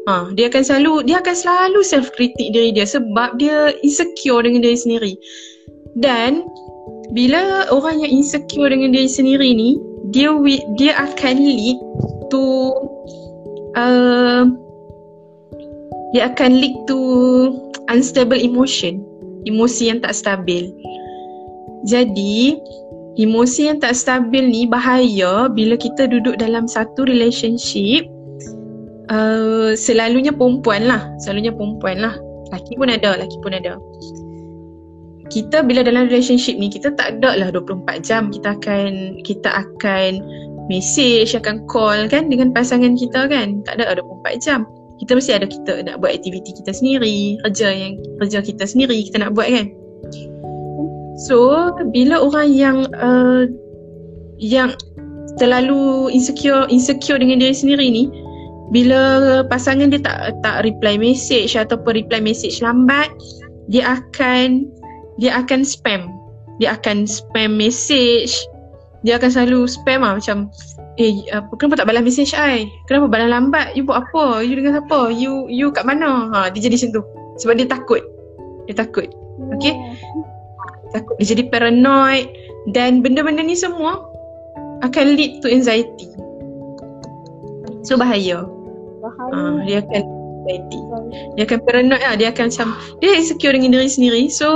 [0.06, 4.62] Ha, dia akan selalu dia akan selalu self critic diri dia sebab dia insecure dengan
[4.62, 5.14] diri sendiri.
[5.98, 6.46] Dan
[7.14, 9.82] bila orang yang insecure dengan diri sendiri ni,
[10.14, 10.30] dia
[10.78, 11.78] dia akan lead
[12.30, 12.74] to
[13.74, 14.46] uh,
[16.14, 17.00] dia akan lead to
[17.90, 19.06] unstable emotion,
[19.46, 20.74] emosi yang tak stabil.
[21.86, 22.58] Jadi,
[23.22, 28.10] emosi yang tak stabil ni bahaya bila kita duduk dalam satu relationship
[29.14, 31.06] uh, selalunya perempuan lah.
[31.22, 32.16] Selalunya perempuan lah.
[32.50, 33.78] Laki pun ada laki pun ada.
[35.30, 40.26] Kita bila dalam relationship ni kita tak ada lah 24 jam kita akan kita akan
[40.74, 43.62] message akan call kan dengan pasangan kita kan.
[43.62, 44.66] Tak ada 24 jam
[45.00, 49.24] kita mesti ada kita nak buat aktiviti kita sendiri kerja yang kerja kita sendiri kita
[49.24, 49.72] nak buat kan.
[51.28, 53.48] So bila orang yang uh,
[54.40, 54.76] yang
[55.40, 58.12] terlalu insecure insecure dengan diri sendiri ni
[58.70, 63.10] bila pasangan dia tak tak reply message ataupun reply message lambat
[63.70, 64.66] dia akan
[65.20, 66.10] dia akan spam.
[66.64, 68.36] Dia akan spam message.
[69.04, 70.48] Dia akan selalu spam lah macam
[71.00, 74.80] eh apa kenapa tak balas message ai kenapa balas lambat you buat apa you dengan
[74.80, 77.04] siapa you you kat mana ha dia jadi macam tu
[77.40, 78.02] sebab dia takut
[78.68, 79.08] dia takut
[79.56, 79.74] okey
[80.92, 82.28] takut dia jadi paranoid
[82.76, 84.04] dan benda-benda ni semua
[84.84, 86.12] akan lead to anxiety
[87.88, 88.44] so bahaya
[89.00, 89.32] bahaya.
[89.34, 90.80] Uh, dia akan anxiety.
[91.36, 92.16] Dia akan paranoid lah.
[92.20, 92.68] Dia akan macam,
[93.00, 94.24] dia insecure dengan diri sendiri.
[94.30, 94.48] So,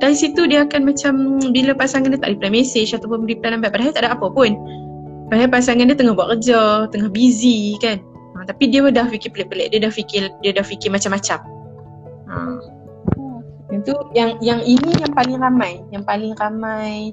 [0.00, 1.14] dari situ dia akan macam,
[1.52, 3.70] bila pasangan dia tak reply message ataupun reply lambat.
[3.70, 4.56] Padahal tak ada apa pun.
[5.28, 8.00] Padahal pasangan dia tengah buat kerja, tengah busy kan.
[8.36, 9.76] Uh, tapi dia dah fikir pelik-pelik.
[9.76, 11.38] Dia dah fikir, dia dah fikir macam-macam.
[12.28, 12.58] Uh.
[13.68, 17.12] Itu yang yang ini yang paling ramai, yang paling ramai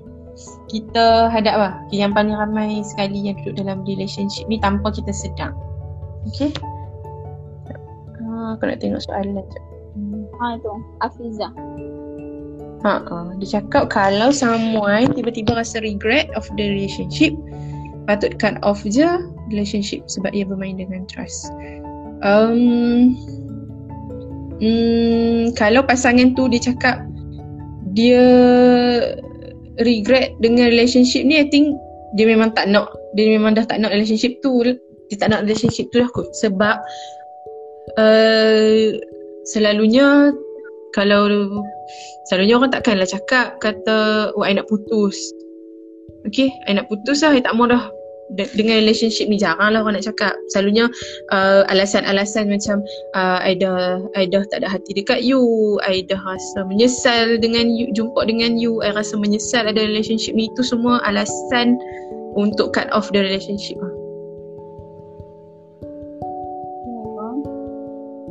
[0.71, 1.73] kita hadap lah.
[1.91, 5.51] Yang paling ramai sekali yang duduk dalam relationship ni tanpa kita sedang.
[6.31, 6.51] Okay.
[8.35, 9.59] Ha, aku nak tengok soalan je.
[10.39, 11.47] Ha tu, Afiza.
[12.83, 17.33] Ha, ha, dia cakap kalau someone tiba-tiba rasa regret of the relationship,
[18.05, 19.05] patut cut off je
[19.49, 21.49] relationship sebab ia bermain dengan trust.
[22.25, 23.13] Um,
[24.61, 27.03] hmm, kalau pasangan tu dia cakap
[27.95, 28.23] dia
[29.79, 31.75] regret dengan relationship ni, I think
[32.15, 34.63] dia memang tak nak, dia memang dah tak nak relationship tu.
[35.11, 36.31] Dia tak nak relationship tu lah kot.
[36.35, 36.75] Sebab
[37.99, 38.95] uh,
[39.47, 40.31] selalunya
[40.95, 41.27] kalau
[42.31, 45.15] selalunya orang takkanlah cakap kata oh I nak putus.
[46.25, 47.85] Okay, I nak putus lah, I tak mau dah
[48.33, 50.89] De- dengan relationship ni jarang lah orang nak cakap Selalunya
[51.29, 52.81] uh, alasan-alasan macam
[53.13, 55.41] uh, I, dah, I dah tak ada hati dekat you
[55.85, 60.49] I dah rasa menyesal dengan you, jumpa dengan you I rasa menyesal ada relationship ni
[60.49, 61.77] Itu semua alasan
[62.33, 63.93] untuk cut off the relationship lah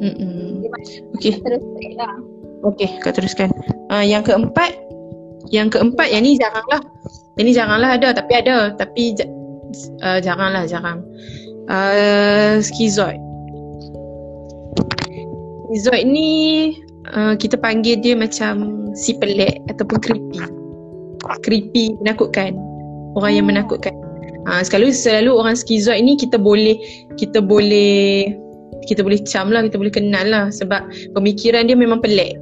[0.05, 0.61] Mm-mm.
[1.17, 1.41] Okay.
[2.65, 3.53] Okay, teruskan.
[3.93, 4.73] Uh, yang keempat,
[5.53, 6.81] yang keempat yang ni jaranglah.
[7.37, 8.73] Yang ni jaranglah ada, tapi ada.
[8.77, 9.17] Tapi
[10.03, 11.03] uh, jaranglah, jarang.
[11.67, 13.19] Uh, skizoid.
[15.71, 16.31] Skizoid ni
[17.13, 20.41] uh, kita panggil dia macam si pelik ataupun creepy.
[21.43, 22.55] Creepy, menakutkan.
[23.17, 23.95] Orang yang menakutkan.
[24.45, 26.77] Uh, selalu selalu orang skizoid ni kita boleh
[27.17, 28.29] kita boleh
[28.85, 30.85] kita boleh cam lah, kita boleh kenal lah sebab
[31.17, 32.37] pemikiran dia memang pelik.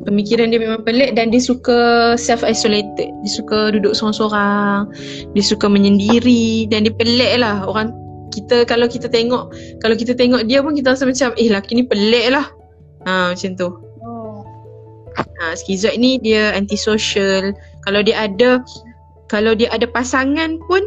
[0.00, 3.12] Pemikiran dia memang pelik dan dia suka self-isolated.
[3.12, 4.88] Dia suka duduk seorang-seorang.
[5.36, 7.68] Dia suka menyendiri dan dia pelik lah.
[7.68, 7.92] Orang
[8.32, 9.52] kita kalau kita tengok
[9.84, 12.48] kalau kita tengok dia pun kita rasa macam eh laki ni pelik lah.
[13.04, 13.68] Ha macam tu.
[14.00, 14.40] Oh.
[15.20, 17.52] Ha skizoid ni dia antisocial.
[17.84, 18.64] Kalau dia ada
[19.28, 20.80] kalau dia ada pasangan pun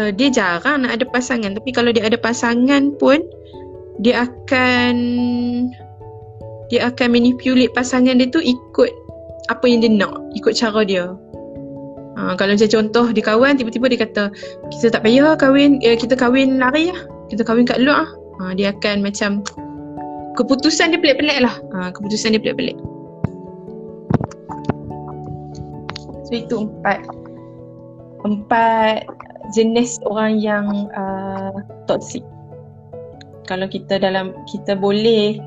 [0.00, 3.22] uh, dia jarang nak ada pasangan tapi kalau dia ada pasangan pun
[4.00, 4.94] dia akan
[6.70, 8.90] dia akan manipulate pasangan dia tu ikut
[9.50, 11.10] apa yang dia nak, ikut cara dia.
[12.14, 14.22] Ha, kalau macam contoh dia kawan tiba-tiba dia kata
[14.70, 17.02] kita tak payah kahwin, eh, kita kahwin lari lah.
[17.26, 18.10] Kita kahwin kat luar lah.
[18.40, 19.42] Ha, dia akan macam
[20.38, 21.54] keputusan dia pelik-pelik lah.
[21.74, 22.78] Ha, keputusan dia pelik-pelik.
[26.30, 27.02] So itu empat
[28.22, 29.10] empat
[29.50, 31.50] jenis orang yang uh,
[31.90, 32.22] toxic.
[33.50, 35.42] Kalau kita dalam kita boleh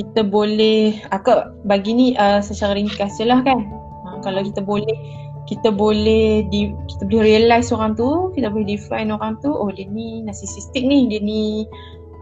[0.00, 3.68] kita boleh akak bagi ni uh, secara ringkas je lah kan.
[4.08, 4.96] Uh, kalau kita boleh
[5.44, 9.84] kita boleh di, kita boleh realize orang tu, kita boleh define orang tu, oh dia
[9.90, 11.68] ni narcissistic ni, dia ni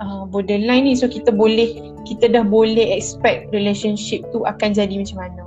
[0.03, 0.95] uh, borderline ni.
[0.99, 5.43] So kita boleh kita dah boleh expect relationship tu akan jadi macam mana.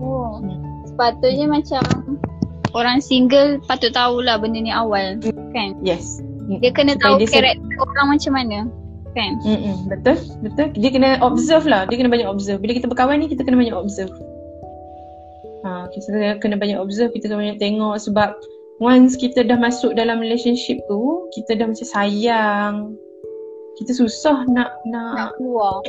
[0.00, 0.40] Oh.
[0.40, 0.58] Hmm.
[0.88, 1.82] Sepatutnya macam
[2.72, 5.20] orang single patut tahulah benda ni awal
[5.52, 6.20] kan yes
[6.60, 8.58] dia kena tahu karakter orang macam mana
[9.12, 9.38] kan?
[9.44, 9.88] Mm-mm.
[9.88, 10.16] betul?
[10.40, 10.68] Betul?
[10.76, 11.84] Dia kena observe lah.
[11.88, 12.60] Dia kena banyak observe.
[12.60, 14.12] Bila kita berkawan ni kita kena banyak observe.
[15.62, 17.12] Ha kita kena banyak observe.
[17.14, 18.34] Kita kena banyak tengok sebab
[18.82, 22.74] once kita dah masuk dalam relationship tu kita dah macam sayang.
[23.80, 25.80] Kita susah nak nak, nak keluar.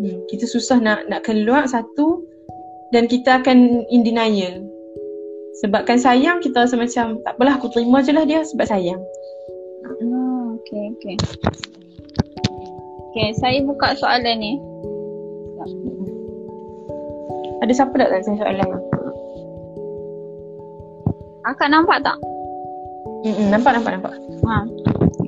[0.00, 2.24] Hmm, kita susah nak nak keluar satu
[2.96, 4.62] dan kita akan in denial.
[5.60, 8.98] Sebabkan sayang kita rasa macam tak apalah aku terima je lah dia sebab sayang.
[10.00, 11.16] Hmm, okay, okay.
[13.12, 14.56] Okay, saya buka soalan ni.
[17.60, 18.80] Ada siapa nak tanya soalan ni?
[21.44, 22.16] Akak nampak tak?
[23.28, 24.16] Mm-mm, nampak, nampak, nampak.
[24.48, 24.64] Ha.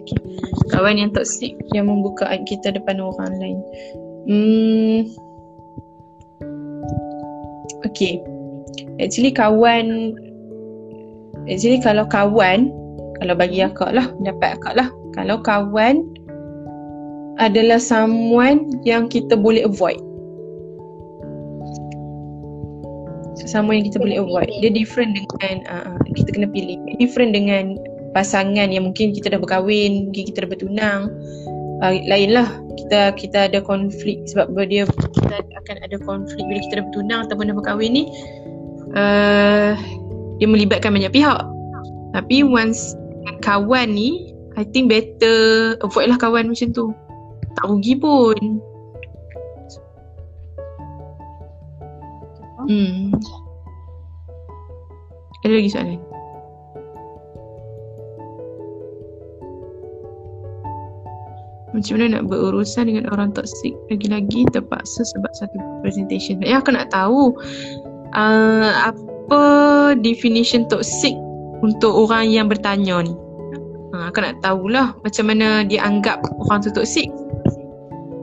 [0.01, 0.17] Okay.
[0.73, 3.59] Kawan yang toxic yang membuka aib kita depan orang lain.
[4.33, 4.99] Hmm.
[7.93, 8.25] Okay.
[8.97, 10.17] Actually kawan
[11.45, 12.73] Actually kalau kawan
[13.21, 16.03] Kalau bagi akak lah Pendapat akak lah Kalau kawan
[17.43, 19.99] Adalah someone Yang kita boleh avoid.
[23.45, 24.51] Sama yang kita boleh avoid.
[24.63, 26.79] Dia different dengan uh, Kita kena pilih.
[26.89, 27.79] Dia different dengan
[28.15, 31.01] Pasangan yang mungkin kita dah berkahwin Mungkin kita dah bertunang.
[31.83, 32.49] Uh, Lainlah.
[32.79, 37.51] Kita kita ada konflik Sebab dia Kita akan ada konflik Bila kita dah bertunang Ataupun
[37.51, 38.05] dah berkahwin ni
[38.95, 39.75] uh,
[40.39, 41.43] dia melibatkan banyak pihak.
[42.15, 42.95] Tapi once
[43.43, 46.95] kawan ni, I think better avoid lah kawan macam tu.
[47.55, 48.39] Tak rugi pun.
[52.65, 53.13] Hmm.
[55.45, 56.01] Ada lagi soalan?
[61.75, 66.95] Macam mana nak berurusan dengan orang toxic Lagi-lagi terpaksa sebab satu presentation Ya aku nak
[66.95, 67.35] tahu
[68.15, 69.43] uh, apa
[70.01, 71.13] definition toxic
[71.65, 73.15] untuk orang yang bertanya ni?
[73.95, 77.09] Ha, aku nak tahulah macam mana dia anggap orang tu toxic.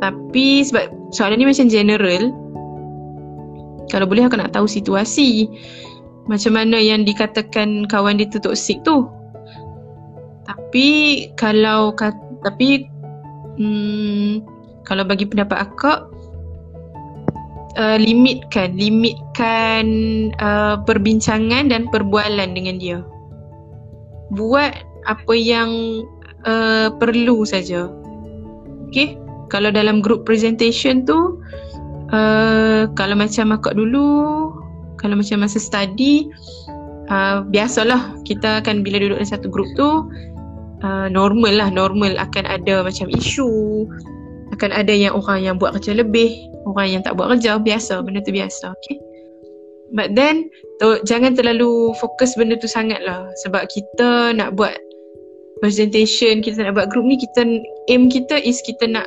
[0.02, 2.34] Tapi sebab soalan ni macam general,
[3.94, 5.46] kalau boleh aku nak tahu situasi.
[6.26, 9.06] Macam mana yang dikatakan kawan dia tu toxic tu.
[10.46, 11.94] Tapi kalau
[12.42, 12.90] tapi
[13.62, 14.42] hmm,
[14.86, 16.10] kalau bagi pendapat akak
[17.78, 19.86] uh, limitkan limitkan
[20.42, 23.00] uh, perbincangan dan perbualan dengan dia
[24.34, 24.74] buat
[25.06, 26.04] apa yang
[26.48, 27.92] uh, perlu saja
[28.92, 29.21] okey
[29.52, 31.44] kalau dalam group presentation tu
[32.16, 34.50] uh, kalau macam akak dulu
[34.96, 36.32] kalau macam masa study
[37.12, 40.08] uh, biasalah kita akan bila duduk dalam satu group tu
[40.88, 43.84] uh, normal lah normal akan ada macam isu
[44.56, 48.24] akan ada yang orang yang buat kerja lebih orang yang tak buat kerja biasa benda
[48.24, 48.98] tu biasa okay
[49.92, 50.48] but then
[50.80, 53.28] tu, jangan terlalu fokus benda tu sangat lah.
[53.44, 54.74] Sebab kita nak buat
[55.62, 57.46] presentation kita nak buat group ni kita
[57.94, 59.06] aim kita is kita nak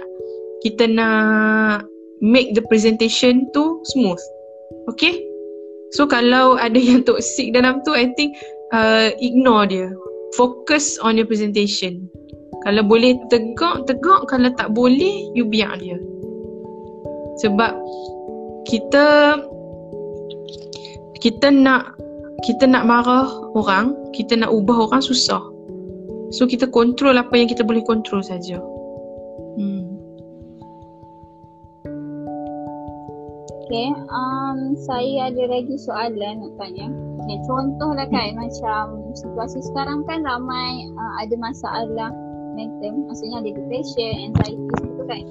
[0.64, 1.85] kita nak
[2.24, 4.20] make the presentation tu smooth
[4.88, 5.20] okay
[5.92, 8.35] so kalau ada yang toxic dalam tu I think
[8.72, 9.92] uh, ignore dia
[10.35, 12.09] focus on your presentation
[12.64, 14.24] kalau boleh tegak, tegak.
[14.33, 16.00] Kalau tak boleh, you biar dia.
[17.44, 17.77] Sebab
[18.64, 19.37] kita
[21.20, 21.92] kita nak
[22.48, 25.44] kita nak marah orang, kita nak ubah orang susah.
[26.33, 28.57] So kita kontrol apa yang kita boleh kontrol saja.
[29.61, 29.84] Hmm.
[33.74, 36.87] Okay, um, saya ada lagi soalan nak tanya.
[37.26, 38.46] Okay, contoh lah kan hmm.
[38.46, 42.14] macam situasi sekarang kan ramai uh, ada masalah
[42.54, 45.22] mental, maksudnya ada depression, anxiety gitu kan.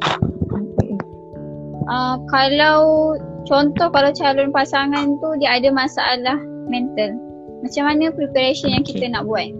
[1.87, 3.15] Uh, kalau
[3.47, 6.35] contoh kalau calon pasangan tu dia ada masalah
[6.67, 7.15] mental,
[7.63, 9.55] macam mana preparation yang kita nak buat?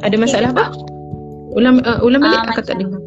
[0.00, 0.64] Ada masalah okay.
[0.64, 0.64] apa?
[1.60, 3.04] Ulang uh, ulang balik uh, akak tak dengar.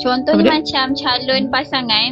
[0.00, 0.98] Contohnya Apa macam dia?
[1.00, 2.10] calon pasangan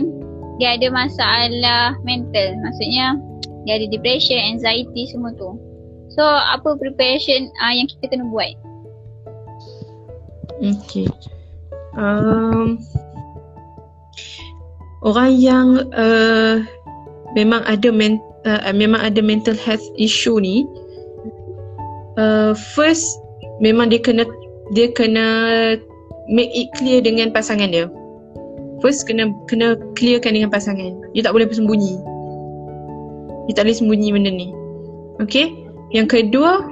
[0.56, 2.54] dia ada masalah mental.
[2.62, 3.18] Maksudnya
[3.66, 5.58] dia ada depression, anxiety semua tu.
[6.14, 8.54] So apa preparation uh, yang kita kena buat?
[10.62, 11.10] Okay.
[11.98, 12.78] Um,
[15.02, 16.62] orang yang uh,
[17.34, 20.62] memang ada men, uh, memang ada mental health issue ni
[22.18, 23.18] uh, first
[23.58, 24.24] memang dia kena
[24.72, 25.26] dia kena
[26.28, 27.86] make it clear dengan pasangan dia.
[28.82, 30.92] First kena kena clearkan dengan pasangan.
[31.16, 31.94] Dia tak boleh bersembunyi.
[33.48, 34.48] Dia tak boleh sembunyi benda ni.
[35.20, 35.52] Okay.
[35.94, 36.64] Yang kedua,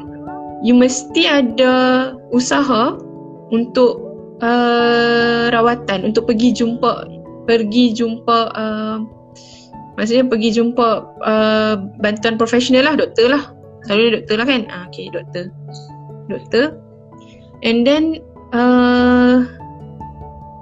[0.66, 1.74] you mesti ada
[2.34, 2.98] usaha
[3.54, 4.02] untuk
[4.42, 7.06] uh, rawatan, untuk pergi jumpa
[7.46, 9.02] pergi jumpa uh,
[9.98, 10.88] maksudnya pergi jumpa
[11.22, 13.42] uh, bantuan profesional lah, doktor lah.
[13.86, 14.62] Selalu doktor lah kan?
[14.70, 15.50] Ah, okay, doktor.
[16.30, 16.78] Doktor.
[17.66, 19.44] And then uh,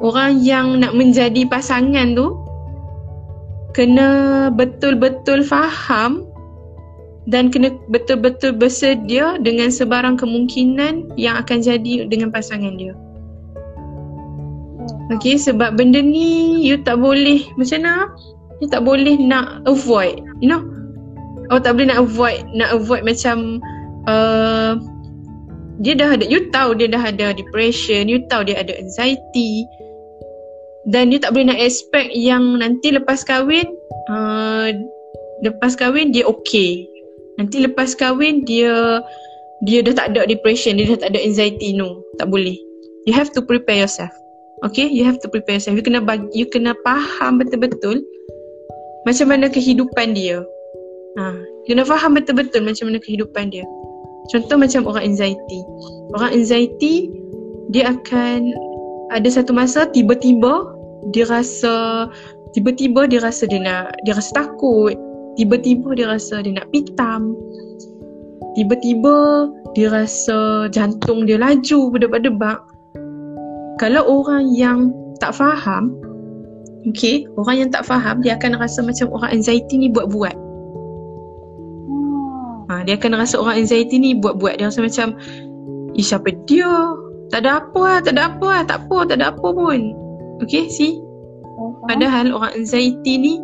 [0.01, 2.39] orang yang nak menjadi pasangan tu
[3.77, 6.27] kena betul-betul faham
[7.31, 12.97] dan kena betul-betul bersedia dengan sebarang kemungkinan yang akan jadi dengan pasangan dia.
[15.15, 17.95] Okay, sebab benda ni you tak boleh macam mana?
[18.59, 20.63] You tak boleh nak avoid, you know?
[21.51, 23.59] Oh tak boleh nak avoid, nak avoid macam
[24.07, 24.79] uh,
[25.81, 29.65] dia dah ada you tahu dia dah ada depression you tahu dia ada anxiety.
[30.89, 33.69] Dan you tak boleh nak expect yang nanti lepas kahwin
[34.09, 34.73] uh,
[35.45, 36.85] lepas kahwin dia okay.
[37.37, 39.01] Nanti lepas kahwin dia
[39.65, 42.57] dia dah tak ada depression dia dah tak ada anxiety no tak boleh.
[43.09, 44.13] You have to prepare yourself
[44.65, 44.89] okay?
[44.89, 45.77] You have to prepare yourself.
[45.77, 48.05] You kena bagi, you kena faham betul-betul
[49.09, 50.45] macam mana kehidupan dia.
[51.17, 51.25] Ha,
[51.69, 53.65] kena faham betul-betul macam mana kehidupan dia
[54.31, 55.61] Contoh macam orang anxiety.
[56.15, 57.11] Orang anxiety
[57.75, 58.55] dia akan
[59.11, 60.71] ada satu masa tiba-tiba
[61.11, 62.07] dia rasa
[62.55, 64.95] tiba-tiba dia rasa dia nak dia rasa takut.
[65.35, 67.35] Tiba-tiba dia rasa dia nak pitam.
[68.55, 72.59] Tiba-tiba dia rasa jantung dia laju berdebak-debak.
[73.79, 75.95] Kalau orang yang tak faham,
[76.85, 80.50] okay, orang yang tak faham dia akan rasa macam orang anxiety ni buat-buat
[82.71, 85.19] ha, Dia akan rasa orang anxiety ni buat-buat Dia rasa macam
[85.99, 86.71] Eh siapa dia?
[87.35, 89.79] Tak ada apa lah Tak ada apa lah Tak apa Tak ada apa pun.
[90.47, 91.03] Okay see?
[91.91, 93.35] Padahal orang anxiety ni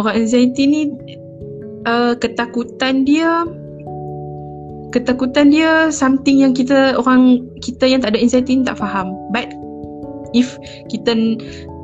[0.00, 0.80] Orang anxiety ni
[1.84, 3.44] uh, Ketakutan dia
[4.90, 9.12] Ketakutan dia Something yang kita Orang Kita yang tak ada anxiety ni Tak faham.
[9.30, 9.52] But
[10.32, 10.56] If
[10.88, 11.14] Kita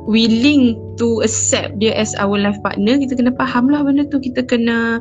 [0.03, 4.19] Willing to accept dia as our life partner Kita kena faham lah benda tu.
[4.19, 4.99] Kita kena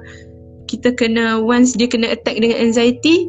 [0.72, 3.28] kita kena once dia kena attack dengan anxiety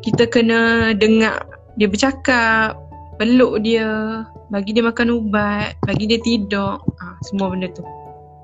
[0.00, 1.44] kita kena dengar
[1.76, 2.80] dia bercakap
[3.20, 6.80] peluk dia bagi dia makan ubat bagi dia tidur.
[6.80, 7.84] Ha, semua benda tu.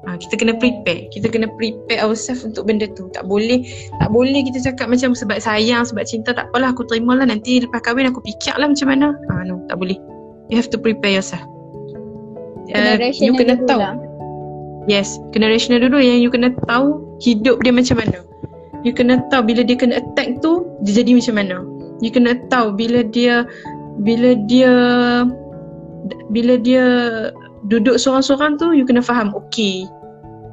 [0.04, 1.09] Ha, kita kena prepare.
[1.09, 3.09] Kita kena prepare ourselves untuk benda tu.
[3.16, 3.64] Tak boleh
[4.02, 7.64] tak boleh kita cakap macam sebab sayang sebab cinta tak apalah aku terima lah nanti
[7.64, 9.16] lepas kahwin aku fikir lah macam mana.
[9.33, 9.96] Ha, no tak boleh.
[10.52, 11.40] You have to prepare yourself.
[12.77, 13.81] Uh, you kena tahu.
[13.81, 13.96] lah.
[14.85, 15.96] Yes, kena rational dulu.
[15.96, 18.33] Yang you kena tahu hidup dia macam mana
[18.85, 21.56] you kena tahu bila dia kena attack tu dia jadi macam mana.
[22.04, 23.48] You kena tahu bila dia
[24.04, 24.72] bila dia
[26.28, 26.85] bila dia
[27.72, 29.88] duduk seorang-seorang tu you kena faham okay.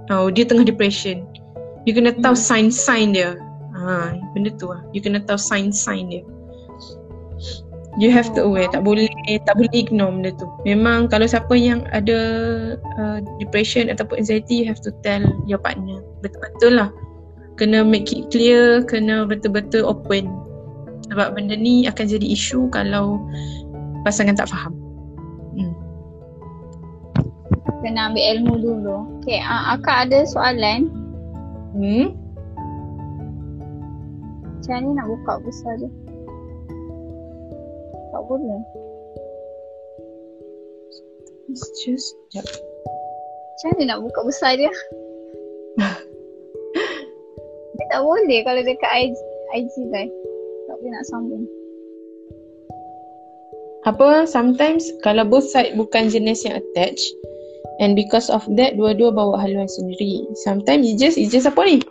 [0.10, 1.28] Oh dia tengah depression.
[1.84, 2.42] You kena tahu hmm.
[2.42, 3.36] sign-sign dia.
[3.76, 4.82] Ha benda tu lah.
[4.96, 6.24] You kena tahu sign-sign dia.
[8.00, 8.72] You have to aware.
[8.72, 9.12] Tak boleh
[9.44, 10.48] tak boleh ignore benda tu.
[10.64, 12.20] Memang kalau siapa yang ada
[12.96, 16.00] uh, depression ataupun anxiety you have to tell your partner.
[16.24, 16.90] Betul-betul lah
[17.60, 20.28] kena make it clear, kena betul-betul open.
[21.12, 23.20] Sebab benda ni akan jadi isu kalau
[24.08, 24.72] pasangan tak faham.
[25.58, 25.74] Hmm.
[27.84, 28.98] Kena ambil ilmu dulu.
[29.20, 30.88] Okay, uh, akak ada soalan.
[31.76, 32.16] Hmm?
[34.62, 35.90] Macam ni nak buka besar je.
[38.12, 38.62] Tak boleh.
[41.52, 42.16] It's just.
[42.32, 44.72] Macam ni nak buka besar dia?
[47.90, 49.18] Tak boleh kalau dekat IG,
[49.58, 50.14] IG guys.
[50.70, 51.44] Tak boleh nak sambung.
[53.90, 57.10] Apa sometimes kalau both side bukan jenis yang attached
[57.82, 60.30] and because of that dua-dua bawa haluan sendiri.
[60.46, 61.82] Sometimes it just it just apa ni?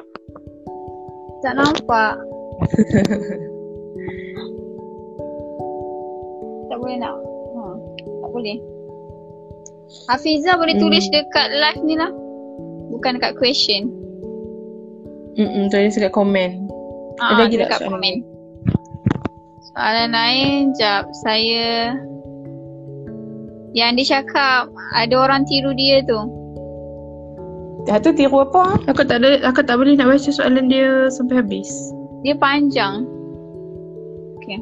[1.42, 2.14] Tak nampak.
[6.70, 7.18] tak boleh nak.
[7.58, 7.74] Hmm.
[7.98, 8.62] Tak boleh.
[10.06, 10.86] Hafiza boleh Hmm.
[10.86, 12.14] tulis dekat live ni lah.
[12.94, 13.99] Bukan dekat question.
[15.40, 16.68] Hmm, tulis dekat komen.
[17.16, 18.14] Ah, Ada lagi tak dekat soalan komen.
[19.72, 21.96] Soalan lain, jap saya
[23.72, 26.20] yang dia cakap ada orang tiru dia tu.
[27.88, 28.76] Dah tu tiru apa?
[28.92, 31.70] Aku tak ada aku tak boleh nak baca soalan dia sampai habis.
[32.20, 33.08] Dia panjang.
[34.36, 34.60] Okay.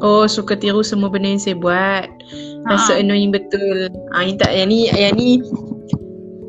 [0.00, 2.08] Oh, suka tiru semua benda yang saya buat.
[2.64, 3.00] Rasa Ha.
[3.04, 3.92] annoying betul.
[4.16, 5.44] Ah, yang tak yang ni yang ni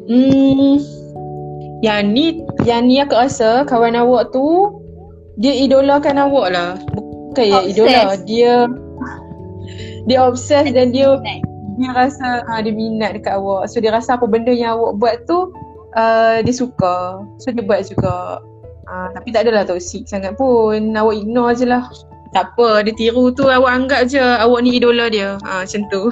[0.07, 1.00] hmm
[1.81, 4.69] yang ni yang ni aku rasa kawan awak tu
[5.41, 6.71] dia idolakan awak lah.
[7.31, 8.69] Bukan ya idola, dia
[10.05, 11.17] dia obses dan dia
[11.81, 13.73] dia rasa ha, dia minat dekat awak.
[13.73, 15.49] So dia rasa apa benda yang awak buat tu
[15.97, 17.25] uh, dia suka.
[17.41, 18.39] So dia buat juga.
[18.91, 20.93] Uh, tapi tak adalah toksik sangat pun.
[20.93, 21.89] Awak ignore je lah.
[22.31, 25.35] Tak apa, dia tiru tu awak anggap je awak ni idola dia.
[25.43, 26.07] Ha, macam tu.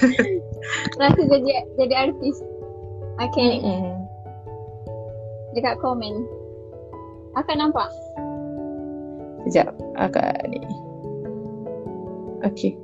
[1.00, 2.40] Rasa jadi jadi artis.
[3.20, 3.99] Okay, Mm-mm.
[5.54, 6.26] Dekat komen.
[7.38, 7.88] Akan nampak?
[9.46, 10.60] Sekejap, akak ni.
[12.44, 12.76] Okay.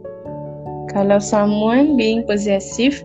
[0.93, 3.05] Kalau someone being possessive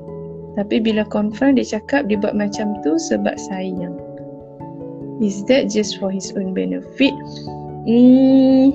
[0.56, 3.96] tapi bila confront dia cakap dia buat macam tu sebab sayang.
[5.22, 7.14] Is that just for his own benefit?
[7.88, 8.74] Hmm.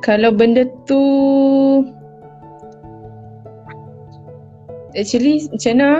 [0.00, 1.02] Kalau benda tu
[4.98, 5.90] Actually macam mana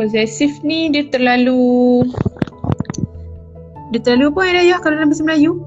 [0.00, 2.08] Possessive ni dia terlalu
[3.92, 5.60] Dia terlalu apa Ayah kalau dalam bahasa Melayu?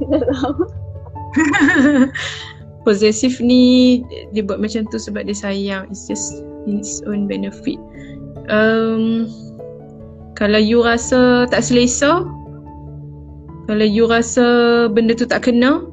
[2.88, 4.00] Possessive ni
[4.32, 5.92] dia buat macam tu sebab dia sayang.
[5.92, 7.76] It's just his own benefit.
[8.48, 9.28] Um,
[10.32, 12.24] kalau you rasa tak selesa,
[13.68, 15.84] kalau you rasa benda tu tak kena,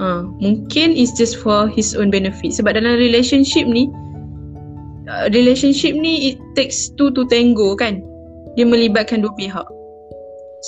[0.00, 2.56] uh, mungkin it's just for his own benefit.
[2.56, 3.92] Sebab dalam relationship ni,
[5.08, 8.02] uh, relationship ni it takes two to tango kan.
[8.54, 9.66] Dia melibatkan dua pihak.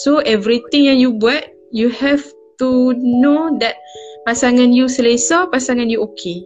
[0.02, 2.24] So everything yang you buat, you have
[2.58, 3.78] to know that
[4.26, 6.42] pasangan you selesa, pasangan you okay.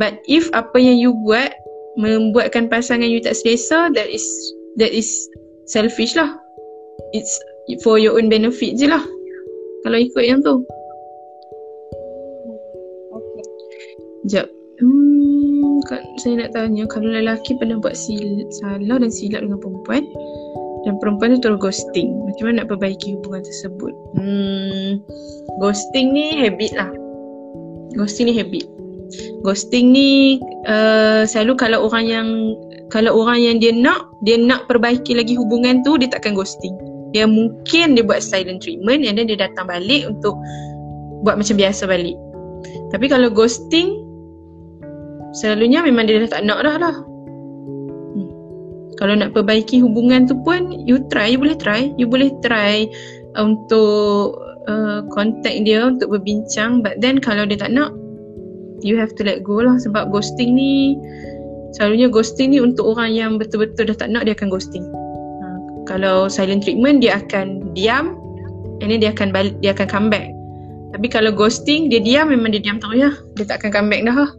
[0.00, 1.52] But if apa yang you buat
[2.00, 4.24] membuatkan pasangan you tak selesa, that is
[4.80, 5.08] that is
[5.68, 6.32] selfish lah.
[7.12, 7.32] It's
[7.84, 9.04] for your own benefit je lah.
[9.84, 10.64] Kalau ikut yang tu.
[13.12, 13.44] Okay.
[14.24, 14.46] Sekejap.
[14.80, 15.11] Hmm,
[16.18, 20.04] saya nak tanya kalau lelaki pernah buat sil- salah dan silap dengan perempuan
[20.82, 22.10] dan perempuan tu terus ghosting.
[22.26, 23.92] Macam mana nak perbaiki hubungan tersebut?
[24.18, 24.98] Hmm,
[25.62, 26.90] ghosting ni habit lah.
[27.94, 28.66] Ghosting ni habit.
[29.46, 32.28] Ghosting ni uh, selalu kalau orang yang
[32.90, 36.74] kalau orang yang dia nak dia nak perbaiki lagi hubungan tu dia takkan ghosting.
[37.12, 40.34] Dia mungkin dia buat silent treatment and then dia datang balik untuk
[41.22, 42.16] buat macam biasa balik.
[42.90, 44.01] Tapi kalau ghosting
[45.36, 46.96] selalunya memang dia dah tak nak dah lah.
[48.16, 48.30] Hmm.
[49.00, 51.92] Kalau nak perbaiki hubungan tu pun you try, you boleh try.
[51.96, 52.88] You boleh try
[53.36, 54.36] untuk
[54.68, 57.96] uh, contact dia untuk berbincang but then kalau dia tak nak
[58.84, 60.98] you have to let go lah sebab ghosting ni
[61.72, 64.84] selalunya ghosting ni untuk orang yang betul-betul dah tak nak dia akan ghosting.
[65.40, 65.58] Uh,
[65.88, 68.18] kalau silent treatment dia akan diam
[68.84, 70.28] and then dia akan balik, dia akan come back.
[70.92, 73.10] Tapi kalau ghosting dia diam memang dia diam terus ya.
[73.40, 74.30] Dia tak akan come back dah lah.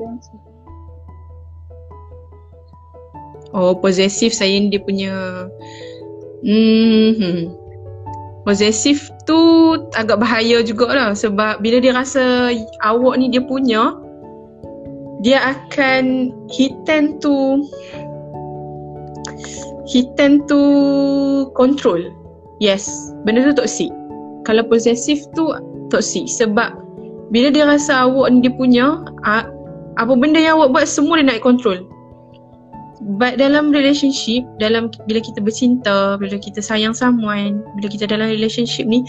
[0.00, 0.32] Silence.
[3.52, 5.12] Oh, possessive saya ni dia punya
[6.40, 7.52] hmm.
[8.48, 9.36] Possessive tu
[9.92, 13.92] agak bahaya jugalah sebab bila dia rasa awak ni dia punya
[15.20, 17.60] dia akan he tend to
[19.84, 20.60] he tend to
[21.52, 22.00] control.
[22.64, 22.88] Yes,
[23.28, 23.92] benda tu toxic.
[24.48, 25.52] Kalau possessive tu
[25.92, 26.72] toxic sebab
[27.28, 29.04] bila dia rasa awak ni dia punya
[30.00, 31.84] apa benda yang awak buat semua dia nak control.
[33.16, 38.84] But dalam relationship, dalam bila kita bercinta, bila kita sayang someone, bila kita dalam relationship
[38.84, 39.04] ni,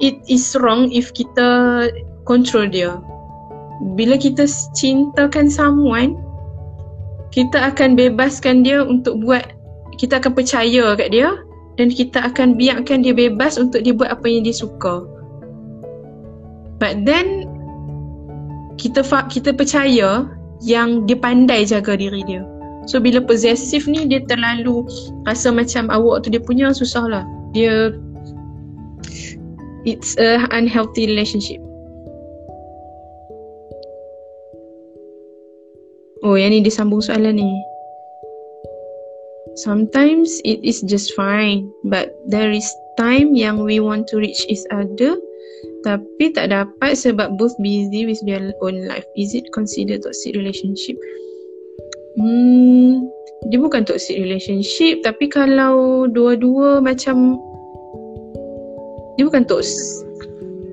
[0.00, 1.88] it is wrong if kita
[2.24, 2.96] control dia.
[3.92, 6.16] Bila kita cintakan someone,
[7.28, 9.52] kita akan bebaskan dia untuk buat,
[10.00, 11.28] kita akan percaya kat dia
[11.76, 15.06] dan kita akan biarkan dia bebas untuk dia buat apa yang dia suka.
[16.82, 17.37] But then,
[18.78, 20.24] kita fa- kita percaya
[20.62, 22.46] yang dia pandai jaga diri dia.
[22.88, 24.86] So bila possessive ni dia terlalu
[25.28, 27.24] rasa macam awak tu dia punya susah lah.
[27.52, 27.92] Dia
[29.84, 31.60] it's a unhealthy relationship.
[36.24, 37.50] Oh yang ni disambung soalan ni.
[39.58, 44.62] Sometimes it is just fine but there is time yang we want to reach each
[44.70, 45.18] other
[45.88, 49.08] tapi tak dapat sebab both busy with their own life.
[49.16, 51.00] Is it considered toxic relationship?
[52.20, 53.08] Hmm,
[53.48, 57.40] dia bukan toxic relationship tapi kalau dua-dua macam
[59.16, 60.04] dia bukan toxic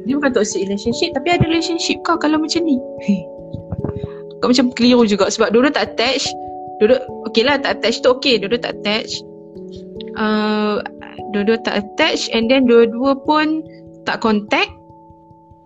[0.03, 2.75] dia bukan toxic relationship tapi ada relationship kau kalau macam ni.
[4.43, 6.27] kau macam keliru juga sebab dua-dua tak attach.
[6.83, 6.99] Dua-dua
[7.31, 9.23] okey lah tak attach tu okey, dua-dua tak attach.
[10.19, 10.83] Uh,
[11.31, 13.63] dua-dua tak attach and then dua-dua pun
[14.03, 14.69] tak contact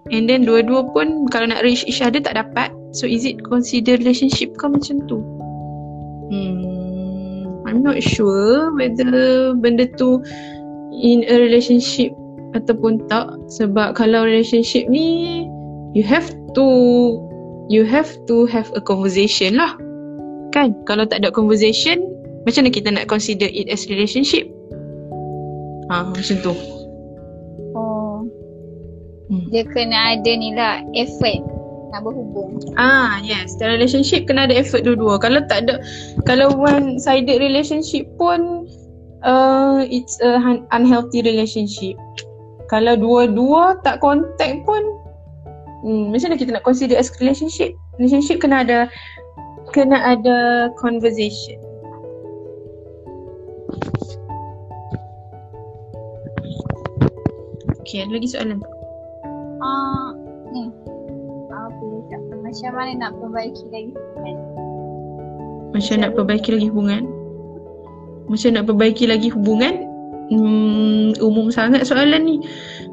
[0.07, 2.71] and then dua-dua pun kalau nak reach each other tak dapat.
[2.95, 5.19] So is it consider relationship kau macam tu?
[6.29, 10.23] Hmm, I'm not sure whether benda tu
[10.95, 12.15] in a relationship
[12.57, 13.29] ataupun tak
[13.61, 15.45] sebab kalau relationship ni
[15.93, 16.25] you have
[16.57, 16.65] to
[17.69, 19.77] you have to have a conversation lah
[20.49, 22.01] kan kalau tak ada conversation
[22.49, 24.49] macam mana kita nak consider it as relationship
[25.93, 26.78] ha macam tu.
[29.29, 31.45] Dia kena ada ni lah effort
[31.93, 32.57] nak berhubung.
[32.77, 35.21] Ah yes, dalam relationship kena ada effort dua-dua.
[35.21, 35.81] Kalau tak ada
[36.25, 38.65] kalau one sided relationship pun
[39.21, 41.93] uh, it's a un- unhealthy relationship.
[42.73, 44.81] Kalau dua-dua tak contact pun
[45.85, 47.73] hmm, macam mana kita nak consider as relationship?
[48.01, 48.89] Relationship kena ada
[49.73, 51.57] kena ada conversation.
[57.81, 58.61] Okay, ada lagi soalan
[59.59, 59.67] tak?
[59.67, 60.07] Ah,
[60.49, 60.71] ni.
[61.51, 62.37] Apa dia cakap?
[62.39, 64.37] Macam mana nak perbaiki lagi hubungan?
[65.69, 67.03] Macam nak perbaiki lagi hubungan?
[68.29, 69.75] Macam nak perbaiki lagi hubungan?
[70.29, 72.37] Hmm, umum sangat soalan ni.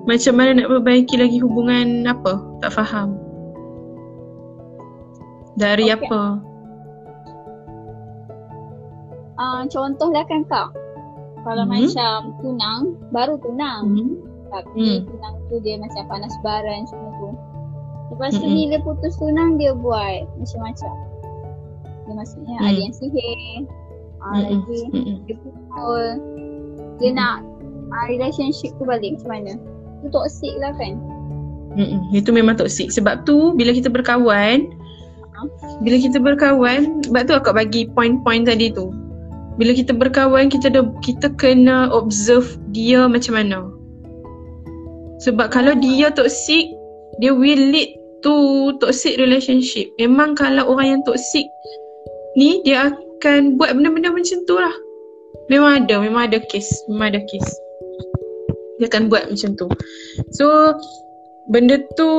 [0.08, 2.40] Macam mana nak perbaiki lagi hubungan apa?
[2.64, 3.16] Tak faham.
[5.56, 5.96] Dari Okey.
[6.00, 6.20] apa?
[9.36, 10.68] Ah, contohlah kan kau.
[11.44, 11.70] Kalau Mhm.
[11.70, 12.80] macam tunang,
[13.12, 13.84] baru tunang.
[13.84, 14.25] Hmm.
[14.46, 15.00] Tapi Hmm.
[15.06, 17.30] tunang tu dia macam panas baran semua tu.
[18.14, 18.54] Lepas tu Mm-mm.
[18.54, 20.94] bila putus tunang dia buat macam-macam.
[22.06, 22.68] Dia maksudnya Hmm.
[22.70, 23.58] ada yang sihir.
[24.22, 24.42] Ah, Mm-mm.
[24.62, 24.80] lagi
[25.26, 26.06] dia pukul.
[27.02, 27.36] Dia nak
[27.90, 29.52] ah, relationship tu balik macam mana?
[30.02, 30.94] Tu toxic lah kan?
[31.76, 32.08] Mm-mm.
[32.10, 32.88] Itu memang toksik.
[32.94, 34.70] Sebab tu bila kita berkawan,
[35.84, 38.88] bila kita berkawan, sebab tu akak bagi point-point tadi tu.
[39.56, 43.58] Bila kita berkawan, kita ada, kita kena observe dia macam mana.
[45.22, 46.68] Sebab kalau dia toksik,
[47.20, 49.88] dia will lead to toxic relationship.
[49.96, 51.46] Memang kalau orang yang toksik
[52.36, 54.74] ni dia akan buat benda-benda macam tu lah.
[55.48, 57.52] Memang ada, memang ada case, memang ada case.
[58.76, 59.66] Dia akan buat macam tu.
[60.36, 60.76] So
[61.48, 62.10] benda tu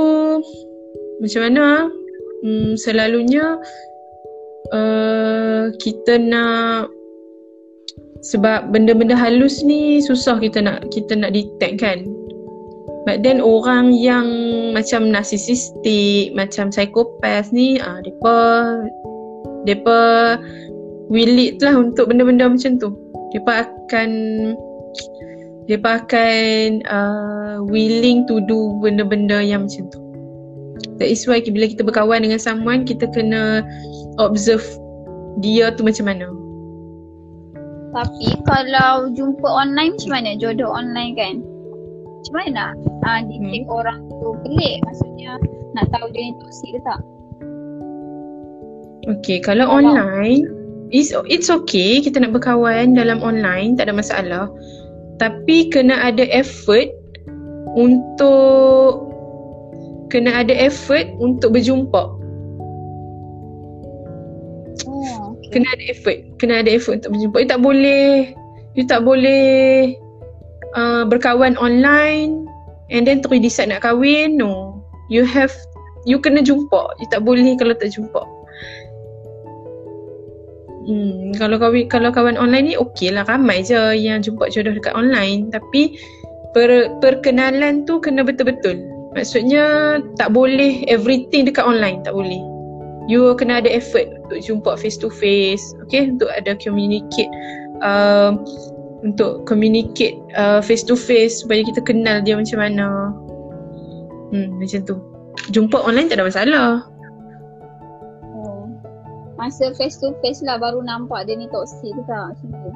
[1.22, 1.66] macam mana?
[2.46, 3.58] Hmm, selalunya
[4.74, 6.90] uh, kita nak
[8.22, 12.02] sebab benda-benda halus ni susah kita nak kita nak detect kan.
[13.08, 14.28] But then orang yang
[14.76, 18.36] macam narcissistic, macam psikopat ni, ah depa
[19.64, 20.00] depa
[21.08, 22.92] will lead lah untuk benda-benda macam tu.
[23.32, 24.10] Depa akan
[25.72, 30.04] depa akan uh, willing to do benda-benda yang macam tu.
[31.00, 33.64] That is why bila kita berkawan dengan someone, kita kena
[34.20, 34.68] observe
[35.40, 36.28] dia tu macam mana.
[37.96, 40.30] Tapi kalau jumpa online macam mana?
[40.36, 41.36] Jodoh online kan?
[42.20, 42.72] Macam mana nak
[43.08, 43.78] uh, detect Hmm.
[43.80, 44.76] orang tu pelik?
[44.84, 45.32] Maksudnya
[45.80, 47.00] nak tahu dia ni toxic ke tak?
[49.08, 50.44] Okay, kalau online,
[50.92, 54.46] it's, it's okay kita nak berkawan dalam online, tak ada masalah.
[55.18, 56.92] Tapi kena ada effort
[57.80, 59.08] untuk
[60.12, 62.04] kena ada effort untuk berjumpa.
[64.88, 65.56] Oh, okay.
[65.56, 67.38] Kena ada effort, kena ada effort untuk berjumpa.
[67.40, 68.06] You tak boleh
[68.76, 69.96] you tak boleh
[70.76, 72.44] uh, berkawan online
[72.92, 74.40] and then terus decide nak kahwin.
[74.40, 74.84] No.
[75.08, 75.54] You have
[76.04, 77.00] you kena jumpa.
[77.00, 78.22] You tak boleh kalau tak jumpa.
[80.88, 84.96] Hmm, kalau kawan kalau kawan online ni okey lah ramai je yang jumpa jodoh dekat
[84.96, 86.00] online tapi
[86.56, 88.80] per, perkenalan tu kena betul-betul.
[89.12, 92.40] Maksudnya tak boleh everything dekat online, tak boleh.
[93.08, 96.12] You kena ada effort untuk jumpa face to face, okay?
[96.12, 97.32] Untuk ada communicate
[97.82, 98.44] um,
[99.08, 103.16] untuk communicate uh, face to face supaya kita kenal dia macam mana.
[104.36, 104.96] Hmm, macam tu.
[105.56, 106.68] Jumpa online tak ada masalah.
[109.38, 112.72] Masa face to face lah baru nampak dia ni toxic tu tak macam tu.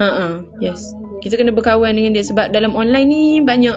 [0.00, 0.34] Ha uh
[0.64, 0.96] yes.
[1.20, 3.76] Kita kena berkawan dengan dia sebab dalam online ni banyak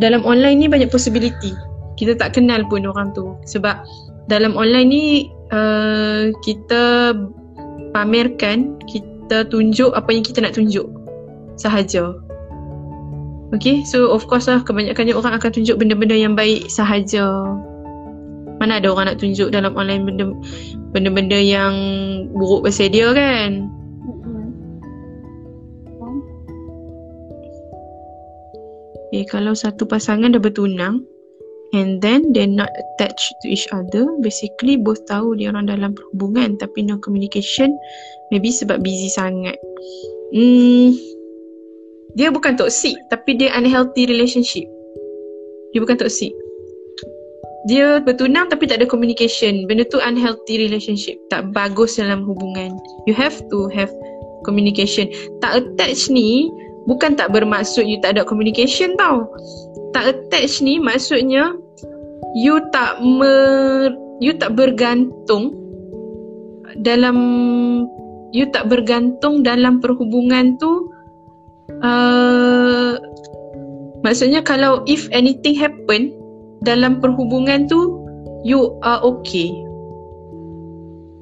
[0.00, 1.52] dalam online ni banyak possibility.
[2.00, 3.84] Kita tak kenal pun orang tu sebab
[4.26, 5.04] dalam online ni
[5.52, 7.12] uh, kita
[7.92, 10.86] pamerkan, kita tunjuk apa yang kita nak tunjuk
[11.56, 12.14] sahaja.
[13.54, 17.46] Okay, so of course lah kebanyakannya orang akan tunjuk benda-benda yang baik sahaja.
[18.58, 20.34] Mana ada orang nak tunjuk dalam online benda
[20.90, 21.74] benda-benda yang
[22.34, 23.70] buruk pasal dia kan?
[29.14, 31.06] Okay, kalau satu pasangan dah bertunang
[31.74, 36.54] and then they're not attached to each other, basically both tahu dia orang dalam perhubungan
[36.56, 37.74] tapi no communication,
[38.30, 39.58] maybe sebab busy sangat.
[40.30, 40.94] Hmm,
[42.14, 44.64] dia bukan toxic tapi dia unhealthy relationship.
[45.74, 46.30] Dia bukan toxic.
[47.66, 49.66] Dia bertunang tapi tak ada communication.
[49.66, 51.16] Benda tu unhealthy relationship.
[51.32, 52.76] Tak bagus dalam hubungan.
[53.08, 53.90] You have to have
[54.46, 55.10] communication.
[55.40, 56.52] Tak attach ni
[56.86, 59.26] bukan tak bermaksud you tak ada communication tau.
[59.96, 61.56] Tak attach ni maksudnya
[62.34, 65.54] you tak mer, you tak bergantung
[66.82, 67.16] dalam
[68.34, 70.90] you tak bergantung dalam perhubungan tu
[71.86, 72.98] uh,
[74.02, 76.10] maksudnya kalau if anything happen
[76.66, 78.04] dalam perhubungan tu
[78.44, 79.50] you are okay.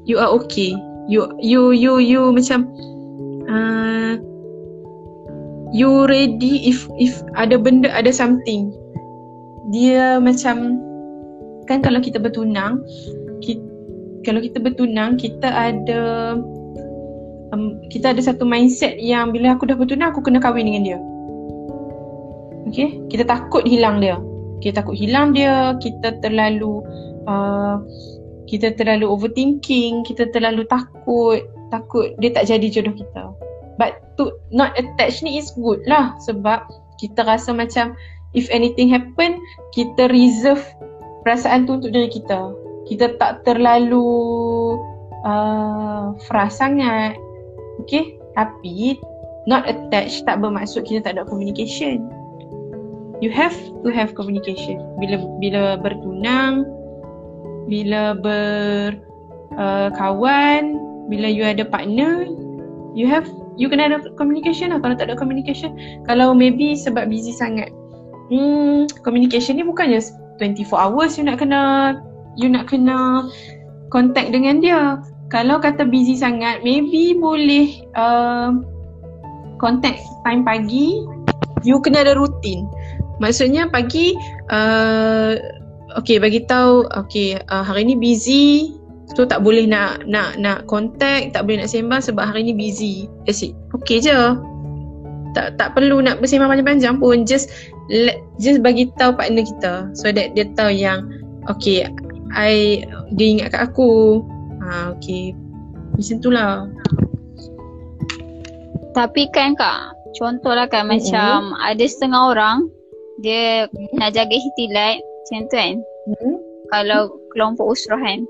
[0.05, 0.75] You are okay.
[1.07, 2.67] You you you you macam
[3.47, 4.19] uh,
[5.71, 8.75] you ready if if ada benda ada something.
[9.71, 10.83] Dia macam
[11.67, 12.83] kan kalau kita bertunang
[13.43, 13.63] kita,
[14.23, 16.03] kalau kita bertunang kita ada
[17.53, 20.99] um, kita ada satu mindset yang bila aku dah bertunang aku kena kahwin dengan dia.
[22.73, 24.17] Okay, kita takut hilang dia.
[24.65, 26.81] Kita takut hilang dia kita terlalu
[27.29, 27.83] uh,
[28.47, 33.35] kita terlalu overthinking kita terlalu takut takut dia tak jadi jodoh kita.
[33.77, 36.65] But to not attach ni is good lah sebab
[37.03, 37.99] kita rasa macam
[38.33, 39.41] if anything happen
[39.75, 40.63] kita reserve
[41.23, 42.55] perasaan tu untuk diri kita.
[42.87, 44.05] Kita tak terlalu
[45.23, 47.16] uh, frust sangat.
[47.83, 48.97] Okay tapi
[49.47, 52.09] not attached tak bermaksud kita tak ada communication.
[53.23, 53.55] You have
[53.87, 54.83] to have communication.
[54.99, 56.66] Bila bila bertunang
[57.70, 58.18] bila
[59.55, 62.27] berkawan uh, bila you ada partner
[62.99, 64.83] you have you kena ada communication lah.
[64.83, 67.70] Kalau tak ada communication kalau maybe sebab busy sangat
[68.33, 70.01] hmm communication ni bukannya
[70.43, 71.95] 24 hours you nak kena
[72.34, 73.30] you nak kena
[73.95, 74.99] contact dengan dia
[75.30, 78.51] kalau kata busy sangat maybe boleh uh,
[79.62, 81.07] contact time pagi
[81.62, 82.66] you kena ada rutin
[83.22, 84.18] maksudnya pagi
[84.51, 85.38] uh,
[85.95, 88.74] okay bagi tahu okay uh, hari ni busy
[89.12, 93.11] So tak boleh nak nak nak contact, tak boleh nak sembang sebab hari ni busy.
[93.28, 93.53] That's it.
[93.82, 94.16] Okay je.
[95.32, 97.28] Tak tak perlu nak bersembang panjang-panjang pun.
[97.28, 97.53] Just
[97.91, 101.09] let, just bagi tahu partner kita so that dia tahu yang
[101.51, 101.89] okay
[102.33, 104.24] I dia ingat kat aku.
[104.64, 105.37] Ha okay.
[105.93, 106.64] Macam tu lah.
[108.93, 111.01] Tapi kan kak, contohlah kan mm-hmm.
[111.01, 112.59] macam ada setengah orang
[113.20, 115.74] dia nak jaga hitilat macam tu kan.
[116.09, 116.35] Mm-hmm.
[116.72, 117.01] Kalau
[117.37, 118.24] kelompok usrah kan.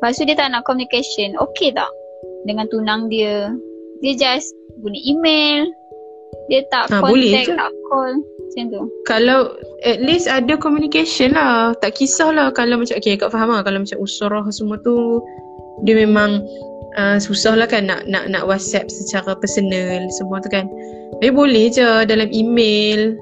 [0.00, 1.36] Lepas tu dia tak nak communication.
[1.36, 1.88] Okay tak?
[2.44, 3.52] Dengan tunang dia.
[4.00, 5.68] Dia just guna email.
[6.48, 8.16] Dia tak ha, contact, tak call.
[8.50, 8.82] Macam tu.
[9.06, 9.54] Kalau
[9.86, 11.70] at least ada communication lah.
[11.78, 13.62] Tak kisahlah kalau macam, okay kau faham lah.
[13.62, 15.22] Kalau macam usrah semua tu,
[15.86, 16.42] dia memang
[16.98, 20.66] uh, susah lah kan nak, nak, nak whatsapp secara personal semua tu kan.
[21.22, 23.14] Tapi boleh je dalam email.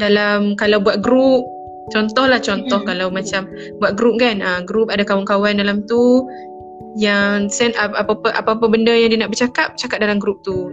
[0.00, 1.44] Dalam kalau buat group,
[1.90, 2.88] Contohlah contoh mm-hmm.
[2.88, 3.50] kalau macam
[3.82, 6.22] buat group kan, uh, group ada kawan-kawan dalam tu
[6.94, 10.70] yang send apa-apa apa-apa benda yang dia nak bercakap, cakap dalam group tu.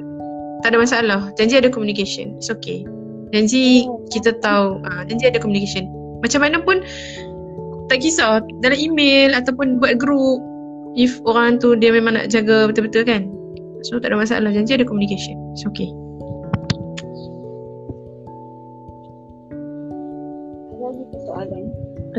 [0.62, 1.22] Tak ada masalah.
[1.40, 2.38] Janji ada communication.
[2.38, 2.84] It's okay.
[3.30, 5.86] Janji kita tahu, uh, janji ada communication.
[6.26, 6.82] Macam mana pun
[7.90, 10.42] tak kisah dalam email ataupun buat group
[10.98, 13.30] if orang tu dia memang nak jaga betul-betul kan.
[13.86, 14.50] So tak ada masalah.
[14.52, 15.38] Janji ada communication.
[15.54, 15.90] It's okay.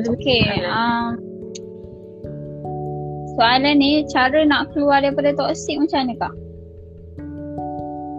[0.00, 0.46] Okay.
[0.64, 1.18] Um,
[3.34, 6.34] soalan ni cara nak keluar daripada toxic macam mana kak?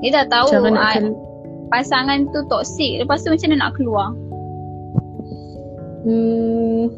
[0.02, 1.31] Dia dah tahu uh,
[1.72, 3.00] pasangan tu toxic.
[3.02, 4.10] Lepas tu macam mana nak keluar?
[6.06, 6.92] Hmm.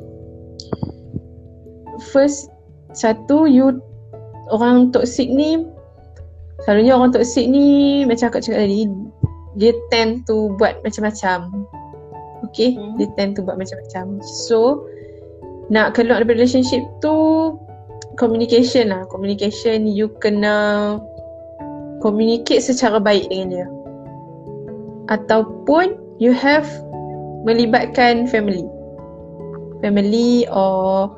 [2.11, 2.49] First
[2.97, 3.79] satu you
[4.51, 5.65] orang toxic ni
[6.65, 8.85] selalunya orang toxic ni macam akak cakap tadi
[9.57, 11.69] dia tend to buat macam-macam
[12.49, 12.97] Okay hmm.
[12.97, 14.89] Dia tend to buat macam-macam So
[15.69, 17.13] Nak keluar dari relationship tu
[18.19, 19.07] communication lah.
[19.09, 20.97] Communication you kena
[22.03, 23.67] communicate secara baik dengan dia.
[25.11, 26.67] Ataupun you have
[27.43, 28.63] melibatkan family.
[29.83, 31.11] Family or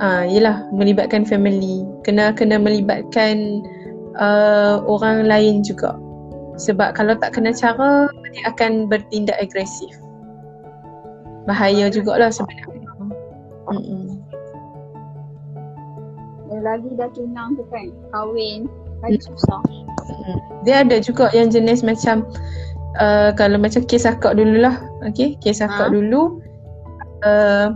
[0.00, 1.86] ah uh, yalah melibatkan family.
[2.04, 3.64] Kena kena melibatkan
[4.20, 5.96] uh, orang lain juga.
[6.60, 9.96] Sebab kalau tak kena cara dia akan bertindak agresif.
[11.48, 12.90] Bahaya jugalah sebenarnya.
[13.72, 14.22] Hmm
[16.62, 18.70] lagi dah tunang tu kan kahwin
[19.02, 19.26] lagi hmm.
[19.34, 19.60] susah
[20.62, 22.22] dia ada juga yang jenis macam
[22.98, 25.92] uh, kalau macam kes akak dululah okey kes akak ha?
[25.92, 26.42] dulu
[27.24, 27.72] uh,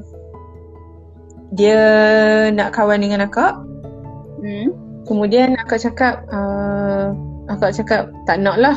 [1.54, 1.80] dia
[2.50, 3.54] nak kawan dengan akak
[4.42, 4.74] hmm.
[5.06, 7.14] kemudian akak cakap uh,
[7.46, 8.76] akak cakap tak nak lah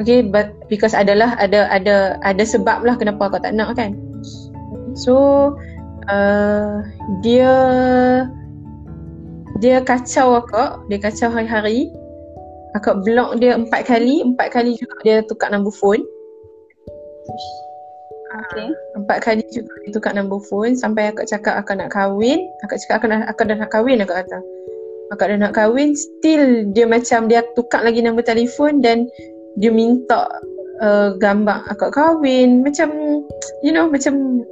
[0.00, 3.92] Okay, but because adalah ada ada ada sebab lah kenapa akak tak nak kan.
[4.96, 5.14] So
[6.08, 6.80] uh,
[7.20, 7.52] dia
[9.60, 11.92] dia kacau akak, dia kacau hari-hari.
[12.78, 16.02] Akak block dia empat kali, empat kali juga dia tukar nombor phone.
[18.30, 18.70] Okay.
[18.94, 22.46] Empat kali juga dia tukar nombor phone sampai akak cakap akak nak kahwin.
[22.62, 24.38] Akak cakap akak, nak, akak dah nak kahwin akak kata.
[25.10, 29.10] Akak dah nak kahwin, still dia macam dia tukar lagi nombor telefon dan
[29.58, 30.30] dia minta
[30.78, 32.62] uh, gambar akak kahwin.
[32.62, 32.94] Macam,
[33.66, 34.46] you know, macam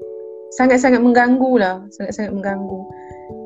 [0.59, 1.79] sangat-sangat mengganggu lah.
[1.95, 2.83] Sangat-sangat mengganggu.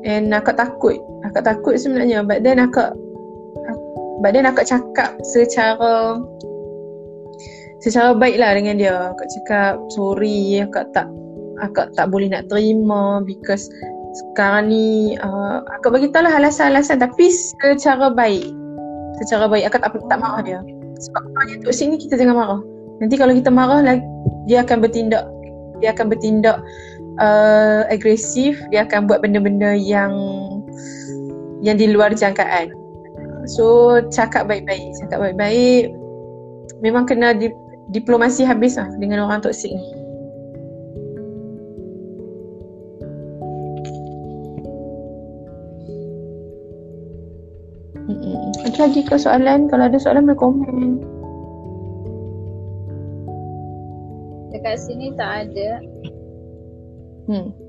[0.03, 2.95] And akak takut Akak takut sebenarnya But then akak
[4.23, 6.23] But then akak cakap secara
[7.83, 9.11] Secara baik lah dengan dia.
[9.11, 11.11] Akak cakap sorry Akak tak
[11.59, 13.67] Akak tak boleh nak terima Because
[14.15, 18.47] sekarang ni uh, Akak beritahu lah alasan-alasan Tapi secara baik.
[19.19, 19.67] Secara baik.
[19.67, 20.59] Akak tak, tak marah dia.
[21.03, 22.61] Sebab kalau duduk sini kita jangan marah.
[23.03, 24.07] Nanti kalau kita marah lagi
[24.47, 25.27] Dia akan bertindak
[25.83, 26.63] Dia akan bertindak
[27.19, 28.55] uh, agresif.
[28.71, 30.15] Dia akan buat benda-benda yang
[31.63, 32.82] yang di luar jangkaan
[33.47, 35.91] so cakap baik-baik cakap baik-baik
[36.79, 37.51] memang kena di,
[37.91, 40.03] diplomasi habis lah dengan orang toksik ni
[48.73, 49.69] Ada lagi ke soalan?
[49.69, 50.97] Kalau ada soalan boleh komen.
[54.49, 55.77] Dekat sini tak ada.
[57.29, 57.62] Hmm.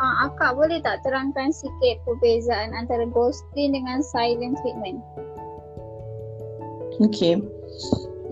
[0.00, 4.98] Ah, akak boleh tak terangkan sikit perbezaan antara ghosting dengan silent treatment?
[7.04, 7.36] Okay.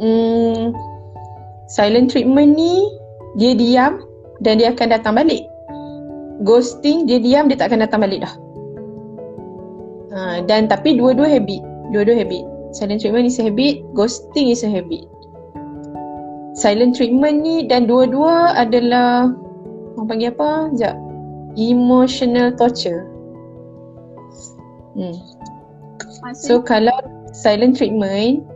[0.01, 0.73] Hmm,
[1.69, 2.89] silent treatment ni
[3.37, 4.01] dia diam
[4.41, 5.45] dan dia akan datang balik.
[6.41, 8.35] Ghosting dia diam dia tak akan datang balik dah.
[10.09, 11.61] Ha, dan tapi dua-dua habit.
[11.93, 12.49] Dua-dua habit.
[12.73, 15.05] Silent treatment is a habit, ghosting is a habit
[16.59, 19.31] silent treatment ni dan dua-dua adalah
[19.95, 20.75] orang panggil apa?
[20.75, 21.07] Sekejap.
[21.59, 23.02] Emotional torture.
[24.94, 25.18] Hmm.
[26.38, 26.94] So kalau
[27.34, 28.46] silent treatment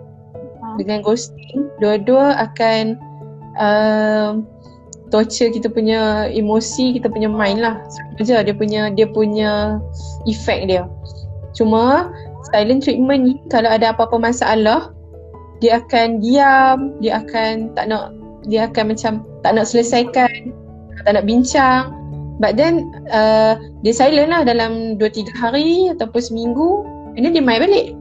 [0.62, 0.78] ha?
[0.78, 2.94] dengan ghosting, dua-dua akan
[3.58, 4.38] uh,
[5.10, 7.82] torture kita punya emosi, kita punya mind lah.
[7.90, 9.82] Sama dia punya dia punya
[10.30, 10.86] effect dia.
[11.58, 12.10] Cuma
[12.54, 14.90] silent treatment ni kalau ada apa-apa masalah,
[15.60, 18.14] dia akan diam, dia akan tak nak
[18.50, 20.50] dia akan macam tak nak selesaikan,
[21.06, 22.01] tak nak bincang.
[22.42, 23.54] But then uh,
[23.86, 26.82] dia silent lah dalam 2-3 hari ataupun seminggu
[27.14, 27.94] and then dia main balik.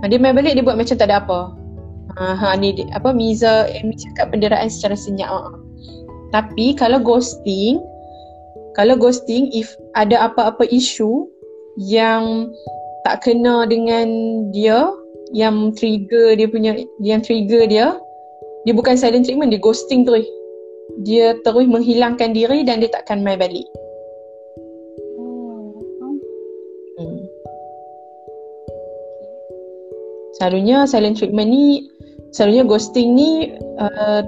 [0.00, 1.52] Ha, dia main balik dia buat macam tak ada apa.
[2.16, 5.28] Ha, ha ni apa Miza Amy cakap penderaan secara senyap.
[5.28, 5.52] Ha.
[6.32, 7.84] Tapi kalau ghosting
[8.72, 11.28] kalau ghosting if ada apa-apa isu
[11.76, 12.48] yang
[13.04, 14.08] tak kena dengan
[14.56, 14.88] dia
[15.36, 16.72] yang trigger dia punya
[17.04, 18.00] yang trigger dia
[18.64, 20.24] dia bukan silent treatment dia ghosting terus
[21.02, 23.66] dia terus menghilangkan diri dan dia takkan mai balik.
[26.94, 27.18] Hmm.
[30.38, 31.90] selalunya silent treatment ni
[32.34, 34.22] selalunya ghosting ni uh,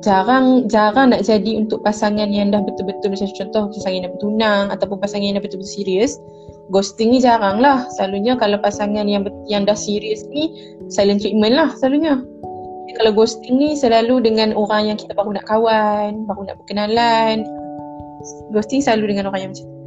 [0.00, 4.96] jarang jarang nak jadi untuk pasangan yang dah betul-betul macam contoh pasangan yang bertunang ataupun
[4.96, 6.16] pasangan yang dah betul-betul serius
[6.70, 7.84] ghosting ni jarang lah.
[7.98, 10.54] Selalunya kalau pasangan yang yang dah serius ni
[10.88, 12.22] silent treatment lah selalunya
[12.98, 17.46] Kalau ghosting ni selalu dengan orang yang kita baru nak kawan baru nak berkenalan
[18.52, 19.78] ghosting selalu dengan orang yang macam tu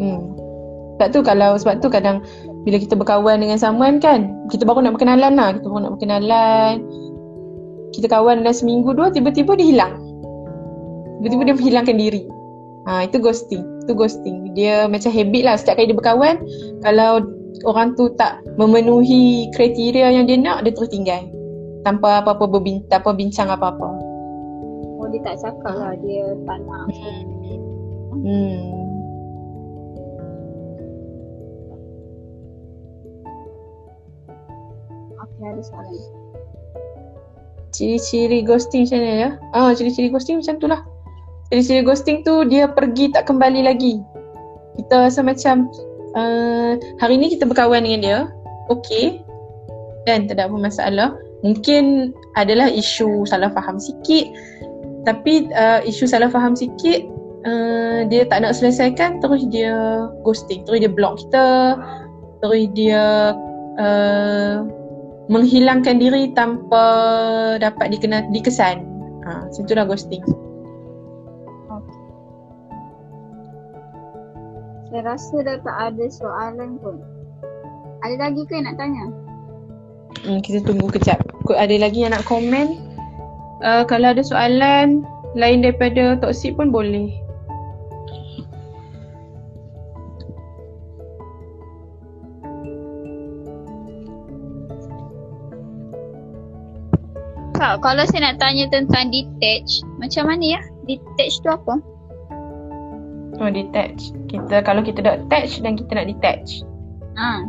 [0.00, 0.20] hmm.
[0.96, 2.24] sebab tu kalau sebab tu kadang
[2.64, 6.74] bila kita berkawan dengan someone kan kita baru nak berkenalan lah kita baru nak berkenalan
[7.92, 9.94] kita kawan dalam seminggu dua tiba-tiba dia hilang
[11.20, 12.24] tiba-tiba dia menghilangkan diri
[12.84, 13.64] Ha, itu ghosting.
[13.84, 14.52] Itu ghosting.
[14.52, 16.36] Dia macam habit lah setiap kali dia berkawan
[16.84, 17.24] kalau
[17.62, 21.22] orang tu tak memenuhi kriteria yang dia nak dia terus tinggal.
[21.84, 23.88] tanpa apa-apa berbin- tanpa bincang apa-apa.
[24.98, 26.88] Oh dia tak cakap lah dia tak nak.
[28.24, 28.56] Hmm.
[35.12, 36.04] Okay ada soalan.
[37.74, 39.30] Ciri-ciri ghosting macam mana ya?
[39.52, 40.80] Ah, ciri-ciri ghosting macam tu lah.
[41.52, 44.00] Ciri-ciri ghosting tu dia pergi tak kembali lagi.
[44.80, 45.68] Kita rasa macam
[46.16, 48.18] uh, hari ni kita berkawan dengan dia.
[48.72, 49.20] Okay.
[50.08, 51.08] Dan tak ada apa masalah.
[51.44, 54.26] Mungkin adalah isu salah faham sikit.
[55.04, 57.04] Tapi uh, isu salah faham sikit
[57.44, 60.64] uh, dia tak nak selesaikan terus dia ghosting.
[60.64, 61.76] Terus dia block kita.
[62.40, 63.36] Terus dia
[63.80, 64.64] uh,
[65.28, 66.84] menghilangkan diri tanpa
[67.60, 68.84] dapat dikenal dikesan.
[69.24, 70.20] Ha, itulah ghosting.
[74.94, 77.02] Saya rasa dah tak ada soalan pun.
[78.06, 79.10] Ada lagi ke yang nak tanya?
[80.22, 81.18] Hmm, kita tunggu kejap.
[81.42, 82.78] Kut ada lagi yang nak komen.
[83.58, 85.02] Uh, kalau ada soalan
[85.34, 87.10] lain daripada toksik pun boleh.
[97.58, 100.62] Kak, kalau saya nak tanya tentang detach, macam mana ya?
[100.86, 101.82] Detach tu apa?
[103.42, 104.14] Oh, detach.
[104.30, 106.62] Kita kalau kita dah attach dan kita nak detach.
[107.18, 107.42] Ha.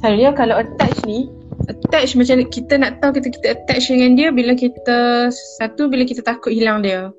[0.00, 1.28] Selalunya kalau attach ni,
[1.68, 5.28] attach macam kita nak tahu kita kita attach dengan dia bila kita
[5.60, 7.10] satu bila kita takut hilang dia.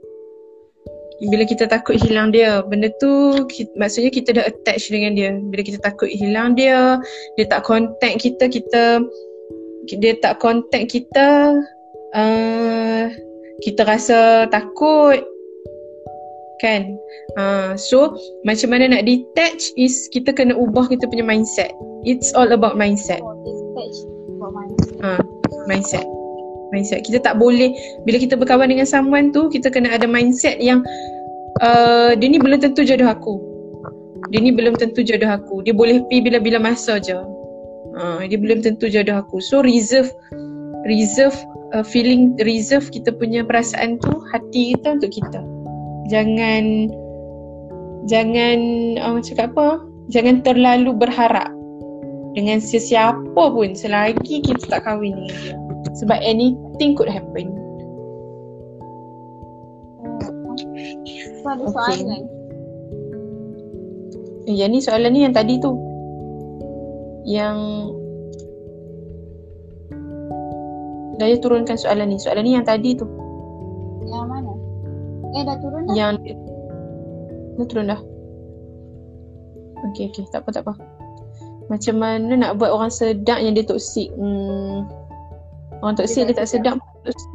[1.21, 5.37] Bila kita takut hilang dia, benda tu ki, maksudnya kita dah attach dengan dia.
[5.37, 6.97] Bila kita takut hilang dia,
[7.37, 9.05] dia tak contact kita, kita
[9.85, 11.61] dia tak contact kita,
[12.17, 13.05] uh,
[13.61, 15.21] kita rasa takut,
[16.61, 16.95] kan?
[17.35, 21.73] Uh, so macam mana nak detach is kita kena ubah kita punya mindset.
[22.05, 23.19] It's all about mindset.
[23.19, 23.97] Oh, detach.
[25.01, 25.17] Ha,
[25.65, 26.05] mindset.
[26.69, 27.03] Mindset.
[27.03, 27.73] Kita tak boleh
[28.05, 30.85] bila kita berkawan dengan someone tu kita kena ada mindset yang
[31.65, 33.41] uh, dia ni belum tentu jodoh aku.
[34.31, 35.65] Dia ni belum tentu jodoh aku.
[35.65, 37.17] Dia boleh pi bila-bila masa je.
[37.91, 39.43] Uh, dia belum tentu jodoh aku.
[39.43, 40.07] So reserve
[40.87, 41.35] reserve
[41.75, 45.41] uh, feeling reserve kita punya perasaan tu hati kita untuk kita.
[46.09, 46.89] Jangan
[48.09, 48.59] jangan
[48.97, 49.85] uh, cakap apa?
[50.09, 51.51] Jangan terlalu berharap
[52.33, 55.55] dengan sesiapa pun selagi kita tak kahwin dengan dia.
[55.99, 57.51] Sebab anything could happen.
[61.41, 61.73] So ada Okay.
[61.73, 62.23] soalan.
[64.49, 65.71] Yang ni soalan ni yang tadi tu.
[67.27, 67.57] Yang
[71.21, 72.17] Daya turunkan soalan ni.
[72.17, 73.05] Soalan ni yang tadi tu.
[75.35, 75.93] Eh dah turun dah?
[75.95, 76.13] Yang
[77.59, 78.01] Dah turun dah.
[79.91, 80.23] Okay, okay.
[80.29, 80.73] Tak apa, tak apa.
[81.71, 84.11] Macam mana nak buat orang sedap yang dia toksik?
[84.19, 84.85] Hmm.
[85.81, 87.31] Orang toksik dia, Dia tak sedap pun toksik.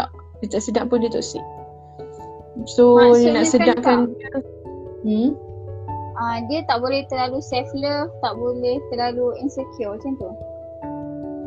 [0.00, 0.08] Tak.
[0.42, 1.44] Dia tak sedap pun dia toksik.
[2.70, 4.28] So, Maksudnya nak kan sedapkan dia.
[5.04, 5.30] Hmm?
[6.14, 10.30] Ah, dia tak boleh terlalu self love, tak boleh terlalu insecure macam tu.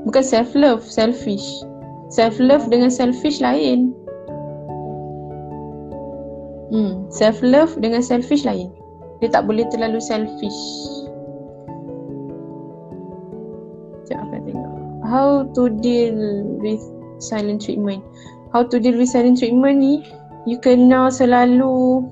[0.04, 1.64] Bukan self love, selfish.
[2.12, 3.96] Self love dengan selfish lain.
[6.68, 8.72] Hmm, self love dengan selfish lain.
[9.24, 10.62] Dia tak boleh terlalu selfish.
[14.06, 14.74] Sekejap aku tengok.
[15.08, 16.20] How to deal
[16.60, 16.84] with
[17.24, 18.04] silent treatment.
[18.52, 20.04] How to deal with silent treatment ni,
[20.44, 22.04] you kena selalu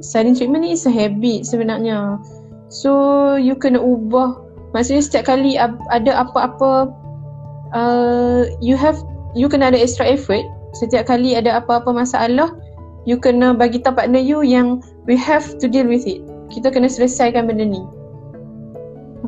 [0.00, 2.16] silent treatment ni is a habit sebenarnya.
[2.72, 6.88] So you kena ubah Maksudnya setiap kali ada apa-apa
[7.76, 8.96] uh, you have
[9.36, 12.48] you kena ada extra effort setiap kali ada apa-apa masalah
[13.08, 16.22] you kena bagi tahu partner you yang we have to deal with it.
[16.52, 17.82] Kita kena selesaikan benda ni.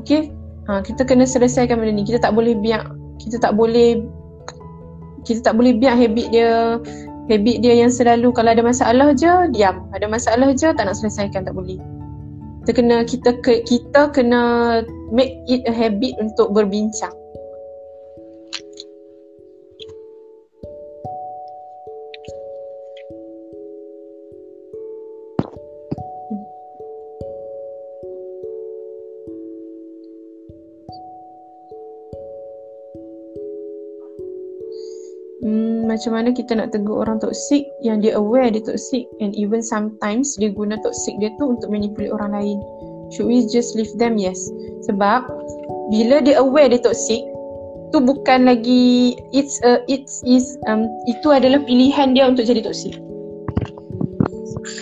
[0.02, 0.30] Okay?
[0.68, 2.04] Ha, kita kena selesaikan benda ni.
[2.06, 2.84] Kita tak boleh biar
[3.18, 4.04] kita tak boleh
[5.24, 6.76] kita tak boleh biar habit dia
[7.32, 9.88] habit dia yang selalu kalau ada masalah je diam.
[9.96, 11.80] Ada masalah je tak nak selesaikan tak boleh.
[12.64, 14.42] Kita kena kita kita kena
[15.12, 17.12] make it a habit untuk berbincang.
[35.94, 40.34] Macam mana kita nak tegur orang toksik yang dia aware dia toksik and even sometimes
[40.42, 42.58] dia guna toksik dia tu untuk manipulate orang lain.
[43.14, 44.18] Should we just leave them?
[44.18, 44.50] Yes.
[44.90, 45.30] Sebab
[45.94, 47.22] bila dia aware dia toksik
[47.94, 52.98] tu bukan lagi it's a, it's is um itu adalah pilihan dia untuk jadi toksik.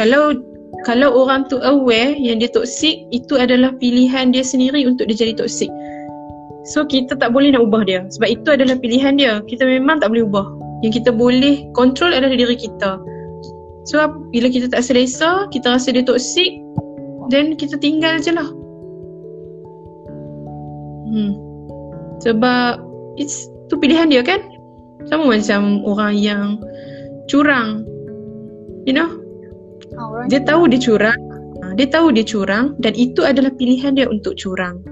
[0.00, 0.40] Kalau
[0.88, 5.36] kalau orang tu aware yang dia toksik itu adalah pilihan dia sendiri untuk dia jadi
[5.36, 5.68] toksik.
[6.72, 9.44] So kita tak boleh nak ubah dia sebab itu adalah pilihan dia.
[9.44, 10.71] Kita memang tak boleh ubah.
[10.82, 12.98] Yang kita boleh control adalah diri kita.
[13.86, 13.98] So
[14.30, 16.58] bila kita tak selesa, kita rasa dia toxic,
[17.30, 18.46] then kita tinggal je lah.
[21.12, 21.32] Hmm.
[22.22, 22.78] Sebab
[23.18, 24.42] it's tu pilihan dia kan?
[25.10, 26.62] Sama macam orang yang
[27.26, 27.82] curang.
[28.86, 29.10] You know?
[29.98, 31.18] Oh, dia tahu dia curang.
[31.62, 34.82] Ha, dia tahu dia curang dan itu adalah pilihan dia untuk curang.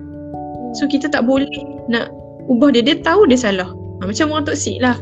[0.79, 1.51] So kita tak boleh
[1.91, 2.11] nak
[2.47, 2.83] ubah dia.
[2.83, 3.71] Dia tahu dia salah.
[3.71, 4.99] Ha, macam orang toksik lah.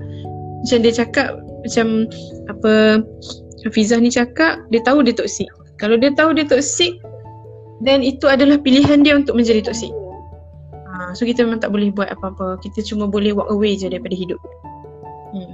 [0.64, 1.28] Macam dia cakap
[1.62, 1.86] macam
[2.50, 2.72] apa
[3.66, 5.50] Hafizah ni cakap dia tahu dia toksik.
[5.78, 6.98] Kalau dia tahu dia toksik
[7.82, 9.90] then itu adalah pilihan dia untuk menjadi toksik.
[10.98, 12.59] Ha, so kita memang tak boleh buat apa-apa.
[12.62, 14.38] Kita cuma boleh walk away je daripada hidup.
[15.34, 15.52] Hmm.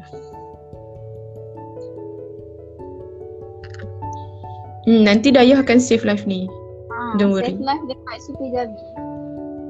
[4.85, 6.45] Hmm, nanti Dayah akan save life ni.
[6.93, 7.57] Ha, Don't worry.
[7.57, 8.81] Save life dekat Super Jabi.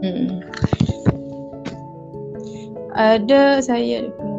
[0.03, 0.31] Hmm.
[2.95, 4.34] Ada saya dia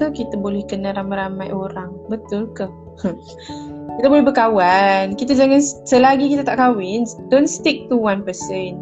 [0.00, 1.92] kata kita boleh kenal ramai-ramai orang.
[2.08, 2.64] Betul ke?
[4.00, 5.12] kita boleh berkawan.
[5.12, 8.80] Kita jangan selagi kita tak kahwin, don't stick to one person.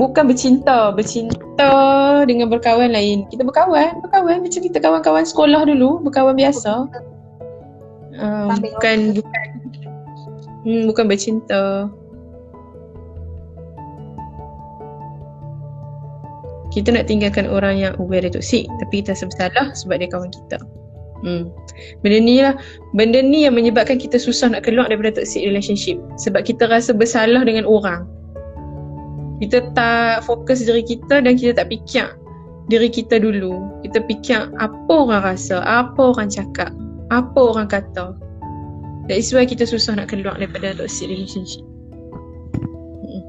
[0.00, 1.72] Bukan bercinta, bercinta
[2.24, 3.28] dengan berkawan lain.
[3.28, 6.88] Kita berkawan, berkawan macam kita kawan-kawan sekolah dulu, berkawan biasa.
[8.16, 9.48] Uh, bukan bukan
[10.66, 11.86] Hmm, bukan bercinta.
[16.76, 20.60] Kita nak tinggalkan orang yang very toxic tapi kita rasa bersalah sebab dia kawan kita.
[21.24, 21.48] Hmm.
[22.04, 22.54] Benda ni lah,
[22.92, 27.40] benda ni yang menyebabkan kita susah nak keluar daripada toxic relationship sebab kita rasa bersalah
[27.48, 28.04] dengan orang.
[29.40, 32.12] Kita tak fokus diri kita dan kita tak fikir
[32.68, 33.80] diri kita dulu.
[33.80, 36.72] Kita fikir apa orang rasa, apa orang cakap,
[37.08, 38.12] apa orang kata.
[39.08, 41.64] That is why kita susah nak keluar daripada toxic relationship.
[43.00, 43.22] Hmm.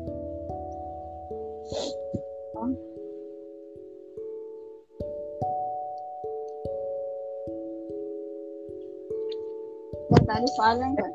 [10.08, 11.08] Dah tak ada soalan ke?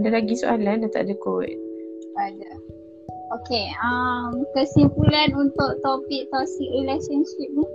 [0.00, 1.50] Ada lagi soalan dah tak ada kot.
[2.18, 2.50] Ada.
[3.30, 7.66] Okay, um, kesimpulan untuk topik toxic relationship ni?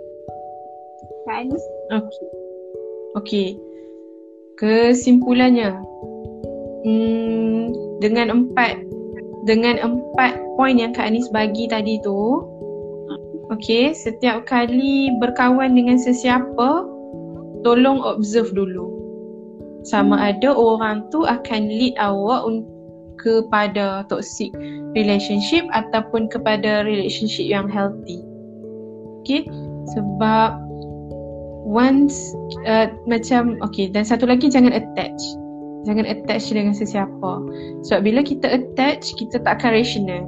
[1.25, 1.63] Kak Anis?
[1.91, 2.29] Okay.
[3.15, 3.49] Okay
[4.55, 5.75] kesimpulannya
[6.87, 8.79] hmm, dengan empat
[9.45, 12.51] dengan empat poin yang Kak Anis bagi tadi tu
[13.45, 16.81] Okay, setiap kali berkawan dengan sesiapa
[17.61, 18.89] tolong observe dulu
[19.85, 22.41] sama ada orang tu akan lead awak
[23.21, 24.51] kepada toxic
[24.97, 28.21] relationship ataupun kepada relationship yang healthy.
[29.21, 29.45] Okay,
[29.93, 30.57] sebab
[31.65, 32.33] once
[32.69, 35.21] uh, macam okay dan satu lagi jangan attach.
[35.85, 37.33] Jangan attach dengan sesiapa.
[37.85, 40.25] Sebab bila kita attach kita tak akan rational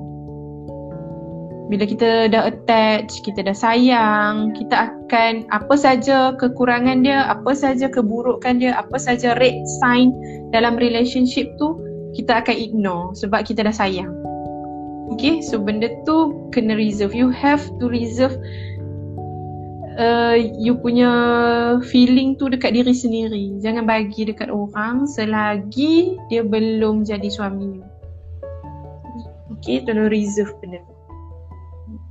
[1.68, 7.91] bila kita dah attach kita dah sayang kita akan apa saja kekurangan dia apa saja
[7.91, 10.15] keburukan dia apa saja red sign
[10.55, 11.76] dalam relationship tu
[12.15, 14.11] kita akan ignore sebab kita dah sayang
[15.07, 17.15] Okay, so benda tu kena reserve.
[17.15, 18.36] You have to reserve
[19.95, 21.09] uh, you punya
[21.88, 23.55] feeling tu dekat diri sendiri.
[23.63, 27.86] Jangan bagi dekat orang selagi dia belum jadi suami you.
[29.57, 30.97] Okay, tolong reserve benda tu.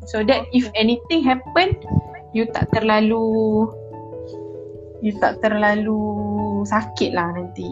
[0.06, 1.74] So that if anything happen,
[2.30, 3.66] you tak terlalu
[5.02, 5.98] you tak terlalu
[6.66, 7.68] sakit lah nanti.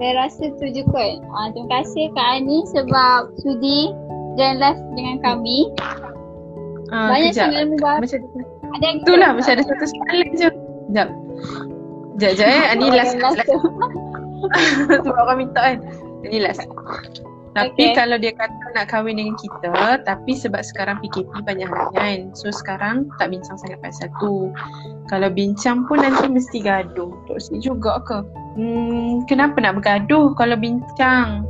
[0.00, 1.20] Saya rasa tu je kot.
[1.20, 3.92] Uh, terima kasih Kak Ani sebab sudi
[4.40, 5.68] join live dengan kami.
[6.88, 7.52] Uh, Banyak kejap.
[7.52, 7.96] soalan mudah.
[8.00, 8.20] Macam
[8.70, 10.48] ada yang Itulah macam ada satu soalan je.
[10.48, 11.08] Sekejap.
[12.16, 12.64] Sekejap, sekejap eh.
[12.72, 13.14] Ini last.
[13.20, 13.38] last.
[15.04, 15.76] Sebab orang minta kan.
[16.24, 16.64] Ini last.
[17.50, 17.98] Tapi okay.
[17.98, 19.74] kalau dia kata nak kahwin dengan kita
[20.06, 24.54] Tapi sebab sekarang PKP banyak halangan So sekarang tak bincang sangat pasal tu
[25.10, 28.22] Kalau bincang pun nanti mesti gaduh Toksik juga ke?
[28.54, 31.42] Hmm, kenapa nak bergaduh kalau bincang?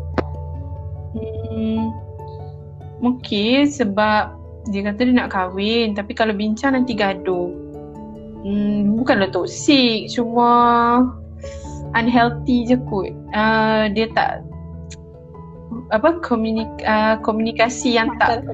[1.13, 1.93] Hmm,
[3.01, 4.37] Mungkin sebab
[4.69, 7.49] dia kata dia nak kahwin tapi kalau bincang nanti gaduh.
[8.45, 10.49] Hmm, bukanlah toksik cuma
[11.97, 13.13] unhealthy je kot.
[13.33, 14.45] Uh, dia tak
[15.91, 18.47] apa komunik, uh, komunikasi yang tak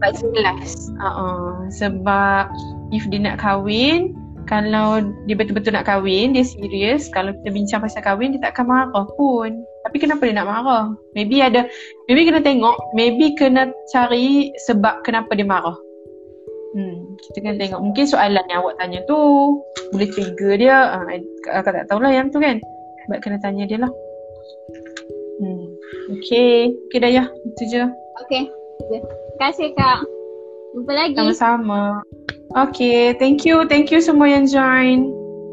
[0.00, 0.90] tak jelas.
[0.98, 1.68] Uh-uh.
[1.70, 2.50] Sebab
[2.90, 4.16] if dia nak kahwin
[4.50, 7.06] kalau dia betul-betul nak kahwin, dia serius.
[7.14, 9.62] Kalau kita bincang pasal kahwin, dia tak akan marah pun.
[9.86, 10.84] Tapi kenapa dia nak marah?
[11.14, 11.70] Maybe ada,
[12.10, 15.78] maybe kena tengok, maybe kena cari sebab kenapa dia marah.
[16.74, 17.78] Hmm, kita kena tengok.
[17.78, 19.18] Mungkin soalan yang awak tanya tu
[19.94, 20.98] boleh trigger dia.
[20.98, 22.58] Uh, kakak tak tahulah yang tu kan.
[23.06, 23.92] Sebab kena tanya dia lah.
[26.18, 26.74] Okay.
[26.90, 27.24] Okay dah ya.
[27.46, 27.82] Itu je.
[28.26, 28.50] Okay.
[28.90, 30.00] Terima kasih Kak.
[30.74, 31.16] Jumpa lagi.
[31.16, 31.82] Sama-sama.
[32.54, 33.14] Okay.
[33.18, 33.62] Thank you.
[33.70, 35.06] Thank you semua yang join.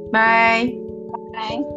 [0.09, 0.73] Bye.
[1.35, 1.76] Bye.